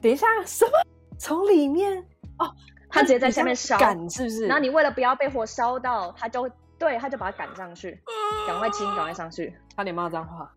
[0.00, 0.72] 等一下，什么？
[1.18, 1.98] 从里面？
[2.38, 2.48] 哦，
[2.88, 4.46] 他直接在下面烧，赶是不是？
[4.46, 6.48] 然后你为了不要被火烧到，他就
[6.82, 7.96] 对，他就把他赶上去，
[8.44, 9.54] 赶快亲，赶快上去。
[9.76, 10.52] 差点骂脏话。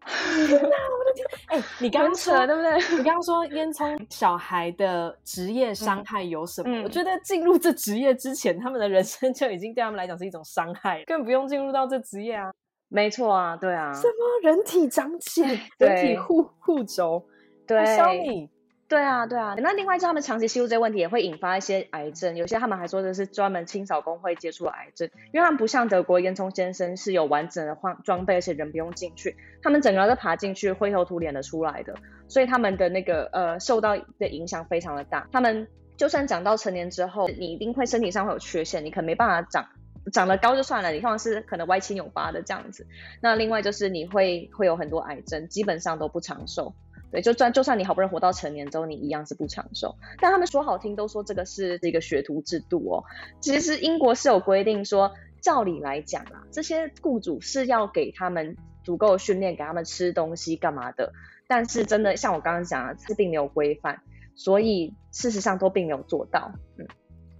[0.47, 1.27] 天哪，我的天！
[1.45, 2.97] 哎、欸，你刚刚说对不对？
[2.97, 6.67] 你刚刚说烟囱小孩的职业伤害有什么？
[6.67, 12.51] 嗯、我觉得进入这职业之前，他们的人生就已经对他们来讲是一种伤害，更不用进入到这职业啊。
[12.87, 13.93] 没错啊，对啊。
[13.93, 17.23] 什么人体长茧，对 人体护护轴，
[17.67, 17.85] 对。
[18.23, 18.49] 你
[18.95, 22.37] 对啊，对啊，那另外，就他们长期吸入这个问题，也会引发一些癌症。
[22.37, 31.93] 有些他们还说的是专门清扫工会接触的癌症，因为他们不像德国烟囱先生是有完整的装装备，而且人不用进去，他们整个都爬进去，灰头土脸的出来的，
[32.29, 35.27] 所以他们的那个呃受到的影响非常的大。
[35.29, 39.67] 他们就算长到成年之后，你一定会身体上会有缺陷，你可能没办法长
[40.13, 42.87] 长得高就算了，你通常是可能歪七扭八的这样子。
[43.21, 46.73] 那另外就是你会会有很多癌症，基本上都不长寿。
[47.11, 49.95] 对，就算就算你好不容易活到成年之后，你一样是不长寿。
[50.19, 53.03] 但他们说好听，都说这个是一个学徒制度哦。
[53.39, 61.11] 其实英国是有规定说，照理来讲啊，这些雇主是要给他们足够的训练，给他们吃东西干嘛的。
[61.47, 64.01] 但是真的像我刚刚讲啊，是并没有规范，
[64.35, 66.51] 所以事实上都并没有做到。
[66.77, 66.87] 嗯，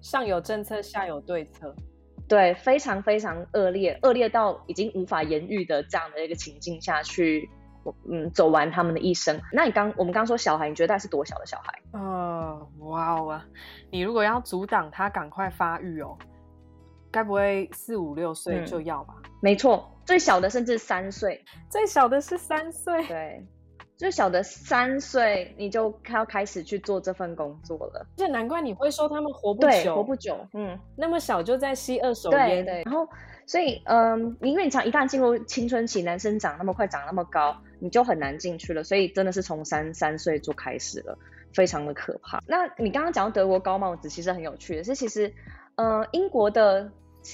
[0.01, 1.75] 上有政策，下有对策。
[2.28, 7.49] 对，非常非常恶劣，恶劣到已经无法言喻的这样的一个情境下去。
[8.10, 9.39] 嗯，走完他们的一生。
[9.52, 12.00] 那你刚我们刚说小孩，你觉得他是多小的小孩？
[12.00, 13.45] 哦，哇哦啊！
[13.91, 16.17] 你如果要阻挡他赶快发育哦，
[17.12, 19.15] 该不会四五六岁就要吧？
[19.24, 23.06] 嗯，没错，最小的甚至三岁，最小的是三岁。
[23.08, 23.45] 对。
[23.98, 28.06] 最小的三岁，你就要开始去做这份工作了。
[28.17, 30.38] 这难怪你会说他们活不久，活不久。
[30.54, 32.39] 嗯，那么小就在吸二手烟。
[32.45, 32.84] 对对。
[32.84, 33.08] 然后，
[33.45, 38.84] 所以，嗯，因为你常一旦进入青春期，男生长那么快，长那么高，你就很难进去了。
[38.84, 41.17] 所以，真的是从三三岁就开始了，
[41.53, 42.41] 非常的可怕。
[42.47, 45.34] 那你刚刚讲到德国高帽子，其实很有趣的是，其实，
[45.75, 46.91] 嗯，英国的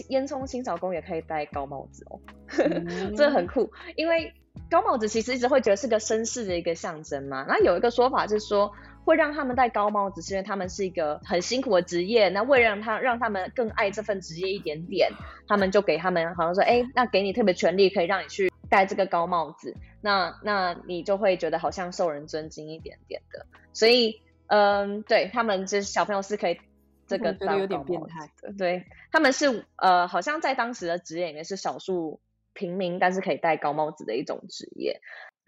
[0.09, 2.19] 烟囱清扫工也可以戴高帽子哦，
[2.57, 4.33] 嗯、 这很酷，因为。
[4.69, 7.45] 高帽子其实一直会觉得是个绅士的一个象征嘛。
[7.47, 8.71] 那有一个说法是说，
[9.03, 12.29] 会让他们戴高帽子，是因为他们是一个很辛苦的职业。
[12.29, 15.11] 那为了让他让他们更爱这份职业一点点，
[15.47, 19.75] 他们就给他们好像说，哎，那给你特别权利，可以让你去戴这个高帽子。
[20.01, 23.45] 那那你就会觉得好像受人尊敬一点点的。
[23.73, 26.59] 所以，嗯，对他们就是小朋友是可以
[27.07, 28.53] 这个觉得有点变态的。
[28.57, 32.19] 对，他们是呃，好像在当时的职业里面是少数。
[32.53, 34.99] 平民，但是可以戴高帽子的一种职业。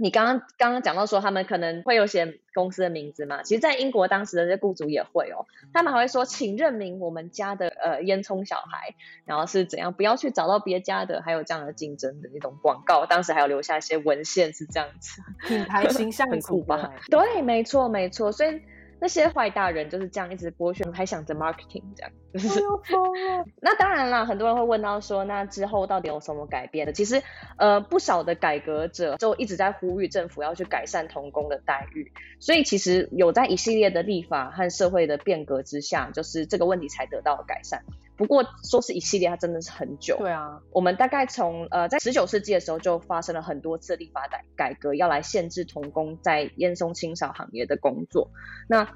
[0.03, 3.41] 你刚刚刚刚讲到说他们可能会有写公司的名字嘛？
[3.41, 13.05] 其实，在英国当时的这些雇主也会哦，他们还会说，请认明我们家的呃烟囱小孩，然后是怎样，不要去找到别家的，还有这样的竞争的一种广告。
[13.05, 16.91] 当时还有留下一些文献是这样子，品牌形象 很酷吧？
[17.09, 18.29] 对，没错没错。
[18.29, 18.61] 所以
[19.03, 23.45] 那些坏大人就是这样一直剥削，还想着 marketing 这样，就是疯了。
[23.61, 26.93] 那当然啦，很多人会问到说，那之后到底有什么改变的？
[26.93, 27.21] 其实，
[27.57, 37.83] 呃，不少的改革者就一直在呼吁政府要去改善童工的待遇，所以其实有在一系列的立法和社会的变革之下，就是这个问题才得到了改善。
[38.15, 40.17] 不过说是一系列，它真的是很久。
[40.19, 48.29] 对啊，我们大概从呃在十九世纪的时候就发生了很多次立法改改革，要来限制童工在烟囱清扫行业的工作。
[48.67, 48.87] 那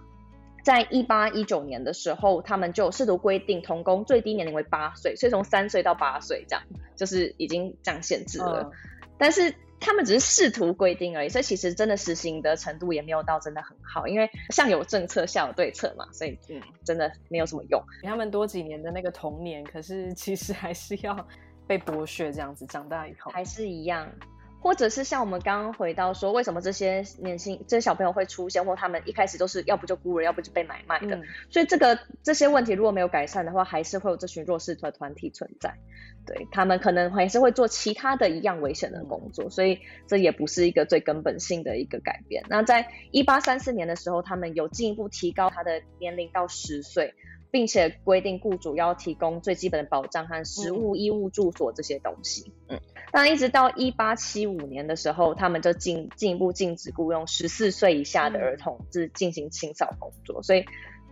[0.64, 6.64] 在一八一九年的时候，他们就试图规定童工最低年龄为八岁，所以从三岁到八岁这样，
[6.96, 8.64] 就是已经这样限制了。
[8.64, 8.72] 嗯、
[9.18, 17.82] 但是他们只是试图规定而已，所以其实真的实行的程度也没有到真的很好，因为上有政策，下有对策嘛，所以嗯，真的没有什么用。
[18.02, 21.28] 比他们多几年的那个童年，可是其实还是要
[21.66, 24.10] 被剥削这样子，长大以后还是一样。
[24.60, 31.16] 或者是像我们刚刚回到说，为什么这些年轻这些小朋友会出现，或他们一开始都是要不就孤儿，要不就被买卖的。
[31.16, 35.74] 嗯、所以这个这些问题如果没有改善的话，还是会有这群弱势的团体存在。
[36.26, 42.44] 对，他们可能还是会做其他的一样危险的工作，所以这也不是一个最根本性的一个改变。
[42.50, 47.14] 那在一八三四年的时候，他们有进一步提高他的年龄到十岁。
[47.52, 52.54] 并且规定雇主要提供最基本的保障和食物、衣物、住所这些东西。
[52.68, 52.80] 嗯，
[53.12, 60.44] 但一直到一八七五年的时候，他们就进进一步禁止雇佣十四岁以下的儿童，是进行清扫工作。
[60.44, 60.66] 所以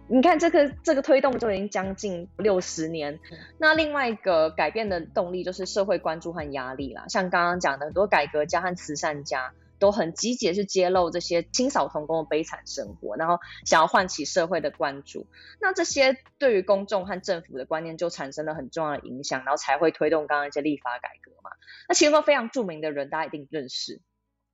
[0.07, 3.19] 你看，这个这个推动就已经将近六十年。
[3.57, 9.53] 那另外一个改变的动力就是社会关注和压力啦，像刚刚讲的很多改革家和慈善家。
[9.85, 15.27] 都很积极去揭露这些清扫童工的悲惨生活，然后想要唤起社会的关注。
[15.61, 21.51] 那这些对于公众和政府的观念就产生了很重要的影响，然后才会推动刚刚一些立法改革嘛。
[21.87, 24.01] 那其中非常著名的人，大家一定认识，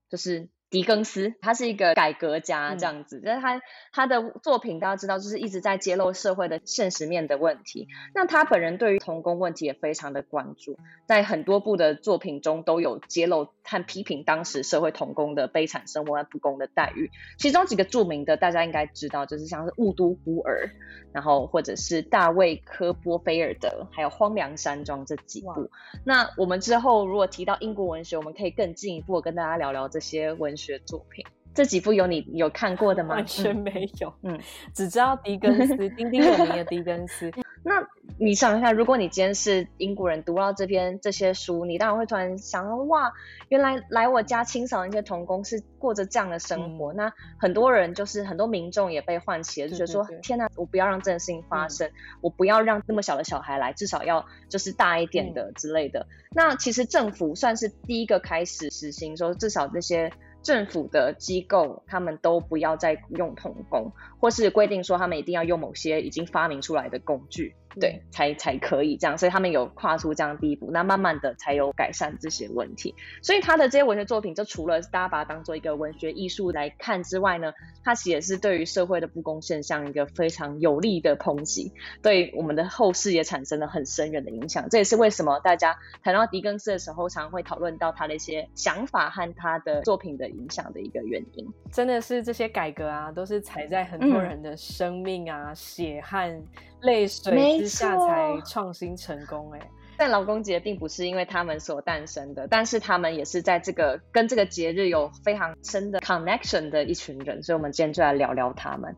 [0.09, 0.49] 就是。
[0.71, 3.61] 狄更斯，他是一个改革家，这样子，但是、嗯、他
[3.91, 7.89] 他的作品大家知道，就是一直在揭露社会的现实面的问题。
[8.15, 17.11] 那他本人对于童工问题也非常的关注，在很多部的作品中都有揭露和批评当时社会童工的悲惨生活和不公的待遇。
[17.37, 20.67] 其中几个著名的，大家应该知道，就是像是《雾都孤儿》，
[21.11, 25.69] 然后或者是大卫科波菲尔德，还有《荒凉山庄》这几部。
[26.05, 30.60] 那我们之后如果提到英国文学，我们可以更进一步跟大家聊聊这些文学。
[30.61, 33.15] 学作品，这几部有你有看过的吗？
[33.15, 34.39] 完全没有，嗯，
[34.73, 37.31] 只知道狄更斯， 鼎鼎有名的狄更斯。
[37.63, 37.75] 那
[38.17, 43.13] 你想一下，如果你今天是英国人，读到这篇这些书，你当然会突然想到，哇，
[43.49, 46.91] 原来来我家清扫那些童工是过着这样的生活。
[46.93, 55.99] 嗯、那很多人就是很多民众也被唤起了，就觉得说，天哪，我不要让这件事情发生，嗯、我不要让那么小的小孩来，至少要就是大一点的之类的。
[55.99, 60.11] 嗯、那其实政府算是第一个开始实行说，至少这些。
[60.41, 63.91] 政府的机构，他们都不要再用童工，
[64.21, 67.55] 或是规定说他们一定要用某些已经发明出来的工具。
[67.79, 72.93] 对，才才可以这样，所以他们有跨出这样的第一步，那慢慢的才有改善这些问题。
[73.21, 84.67] 所以他的这些文学作品，就除了大家把它当做一个文学艺术来看之外呢，它其实也是对于社会的不公现象一个非常有力的抨击，对我们的后世也产生了很深远的影响。
[84.69, 91.47] 这也是为什么大家谈到狄更斯的时候，常会讨论到他的一些想法和他的作品的影响的一个原因。
[91.71, 96.43] 真的是这些改革啊，都是踩在很多人的生命啊、嗯、血汗。
[96.81, 108.95] 泪水之下才创新成功哎、欸，但劳工节并不是因为他们所诞生的，但是他们也是在这个跟这个节日有非常深的 connection 的一群人，所以我们今天就来聊聊他们。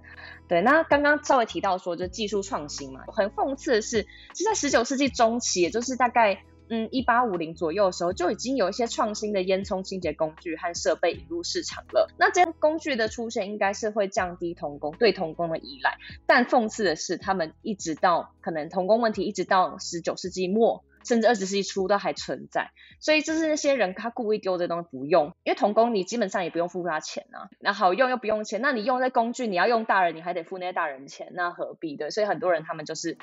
[0.47, 6.41] 对，那刚刚稍微提到说，就技术创新嘛，很讽刺的是，是在十九世纪中期，也就是大概。
[6.75, 12.11] 嗯，一八五零左右的时候，就已经有一些创新的烟囱清洁工具和设备引入市场了。
[12.17, 15.99] 那这些工具的出现，应该是会降低童工对童工的依赖。
[16.25, 22.71] 但讽刺的是，他们一直到可能童工问题，一直到十九世纪末，甚至二十世纪初都还存在。
[22.99, 32.09] 所以就是那些人他故意丢这东西不用，因为童工你基本上也不用付他钱啊，那好用又不用钱，那你用这工具，你要用大人，你还得付那些大人钱，那何必的？
[32.09, 33.15] 所以很多人他们就是。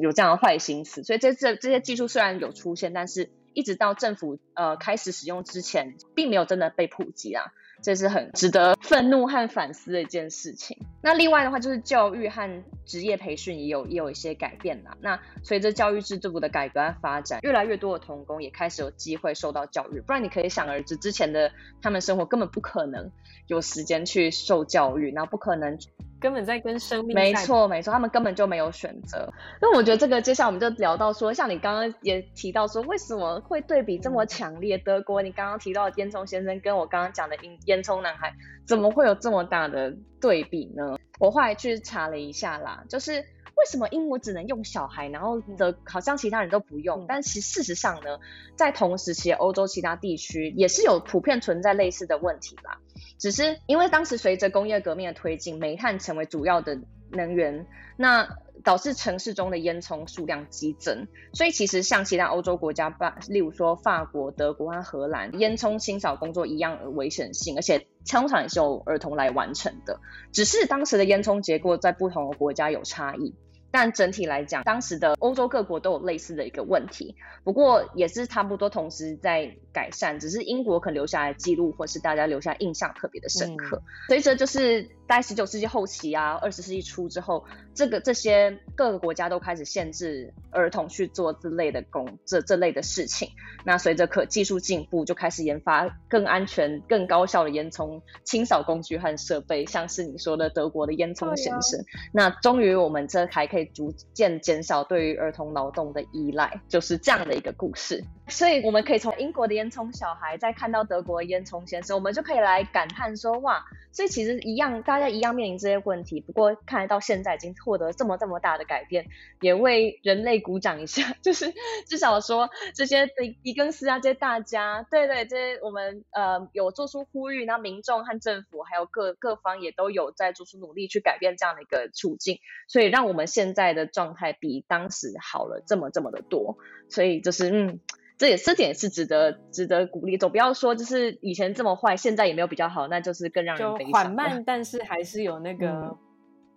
[0.00, 7.44] 有这样的坏心思，所以这这这些技术虽然有出现，但是一直到政府呃开始使用之前，并没有真的被普及啊。
[7.82, 10.78] 这是很值得愤怒和反思的一件事情。
[11.02, 14.96] 那另外的话，就是教育和职业培训也有也有一些改变啦。
[15.02, 20.00] 那随着教育制度的改革和发展，越来越多的童工也开始有机会受到教育。
[20.00, 23.10] 不然你可以想而知，之前的他们生活根本不可能
[23.48, 25.76] 有时间去受教育，然后不可能
[26.24, 27.14] 根本在跟生命。
[27.14, 29.30] 没错没错，他们根本就没有选择。
[29.60, 34.78] 那我觉得这个接下来我们就聊到说，像你刚刚也提到说，为什么会对比这么强烈？
[34.78, 38.32] 德国，你刚刚提到的烟囱先生，跟我刚刚讲的烟烟囱男孩
[38.66, 40.96] 怎么会有这么大的对比呢？
[41.18, 43.22] 我后来去查了一下啦，就是。
[43.56, 47.02] 为什么英国只能用小孩，然后的好像其他人都不用？
[47.02, 48.18] 嗯、但其实事实上呢，
[48.56, 52.78] 在同时期欧洲其他地区也是有普遍存在类似的问题啦。
[53.18, 56.78] 只是因为当时随着工业革命的推进，煤炭成为主要的
[57.10, 58.28] 能源，那
[58.64, 61.06] 导致城市中的烟囱数量激增。
[61.32, 70.00] 所以其实像其他欧洲国家，吧，例如说法国、德国和荷兰，烟囱清扫工作一样的危险性，而且通常也是由儿童来完成的。
[70.32, 73.34] 只是当时的烟囱结构在不同的国家有差异。
[73.74, 83.82] 但整体来讲，当时的欧洲各国都有类似的一个问题，不过也是差不多同时在改善，只是英国可能留下来记录，或是大家留下印象特别的深刻。
[84.08, 87.44] 随着、嗯、就是在十九世纪后期啊，二十世纪初之后，
[87.74, 93.28] 这个这些各个国家都开始限制儿童去做这类的工，这这类的事情。
[93.66, 101.80] 那随着可技术进步，就开始研发更安全、更高效的烟囱清扫工具和设备，像是你说的德国的烟囱先生。
[101.80, 103.64] 啊、那终于我们这还可以。
[103.74, 108.04] 逐渐减少对于儿童劳动的依赖，就是这样的一个故事。
[108.28, 113.64] 所以我们可以从英国的烟烟囱小孩，在看到德国烟囱先生，我们就可以来感叹说：哇！
[113.92, 116.20] 所以其实一样，大家一样面临这些问题。
[116.20, 119.06] 不过看来到现在已经获得这么这么大的改变，
[119.40, 121.14] 也为人类鼓掌一下。
[121.22, 121.54] 就是
[121.86, 136.58] 至少说这些狄狄更斯啊，这些大家，对对，这些我们呃有做出呼吁，那民众和政府还有各各方也都有在做出努力去改变这样的一个处境，所以让我们现在的状态比当时好了这么这么的多。
[136.90, 137.80] 所以就是嗯。
[138.16, 143.92] 这也这点也是值得值得鼓励，总不要说就是以前这么坏，现在也没有比较好，那就是更让人悲伤。
[143.92, 145.96] 缓慢，但是还是有那个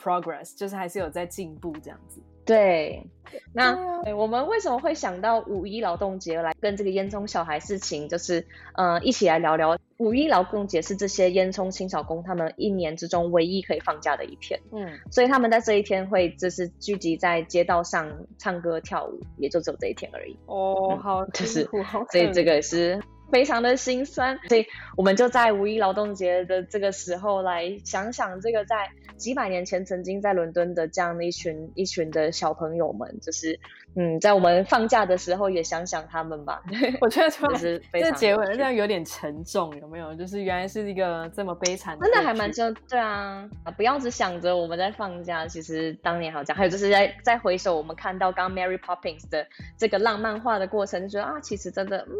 [0.01, 2.21] progress，、嗯、就是还是有在进步这样子。
[2.47, 3.05] 对，
[3.53, 3.77] 那
[4.15, 9.77] 我们为什么会想到五一劳动节来跟这个烟囱小孩事情，就是呃一起来聊聊。
[9.97, 20.37] 五一劳动节是这些烟囱清扫工他们一年之中唯一可以放假的一天，嗯，所以他们在这一天会就是聚集在街道上唱歌跳舞，也就只有这一天而已。
[20.45, 21.67] 哦，嗯、好，就是，
[22.11, 23.01] 所以这个也是。
[23.31, 24.65] 非常的心酸，所以
[24.95, 33.59] 我们就在五一劳动节的这个时候来想想，这个在几百年前曾经在伦敦的这样的一群一群的小朋友们，就是
[33.95, 36.61] 嗯，在我们放假的时候也想想他们吧。
[37.01, 40.15] 我觉得就是这结尾这样有点沉重，有没有？
[40.15, 49.45] 就是原来是一个这么悲惨的，真的还蛮就对啊，不要只想着我们在放假，其实当年好像还有就是在在回首我们看到刚 Mary Poppins 的
[49.77, 52.13] 这个浪漫化的过程，就觉得啊，其实真的嗯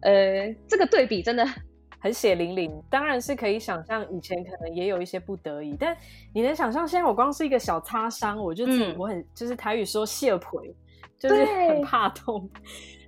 [0.00, 0.17] 呃。
[0.18, 1.46] 呃，这个对比真的
[2.00, 2.82] 很血淋淋。
[2.90, 5.96] 当然是可以想象，以前可能也有一些不得已，但
[6.34, 10.74] 你能想象，现在我光是一个小擦伤，我就自己、嗯、我很就是台语说谢腿，
[11.18, 12.48] 就是 很怕痛。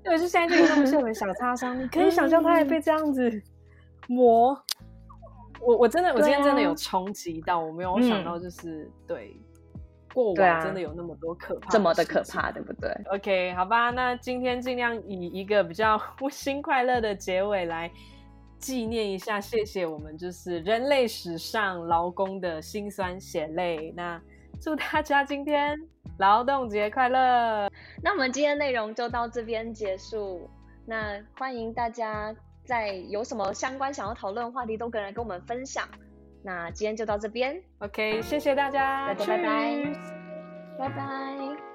[0.05, 3.43] 对，就现在这个东西很小擦伤，你可以想象他还被这样子
[4.09, 4.57] 磨。
[5.61, 9.37] 我我真的，我今天真的有冲击到，我没有想到，就是、嗯、对。
[10.13, 17.91] 过往真的有那么多可怕，这么的可怕，对不对？OK，好吧，那今天尽量以一个比较温馨快乐的结尾来
[18.59, 23.93] 纪念一下，谢谢我们就是人类史上劳工的辛酸血泪。
[23.97, 24.21] 那
[24.61, 25.79] 祝大家今天
[26.19, 27.71] 劳动节快乐！
[28.03, 30.51] 那我们今天内容就到这边结束。
[30.85, 32.35] 那欢迎大家
[32.65, 35.89] 在有什么相关想要讨论的话题，都可以来跟我们分享。
[36.43, 39.93] 那今天就到这边，OK，谢谢大家，大家拜拜，
[40.79, 41.70] 拜拜。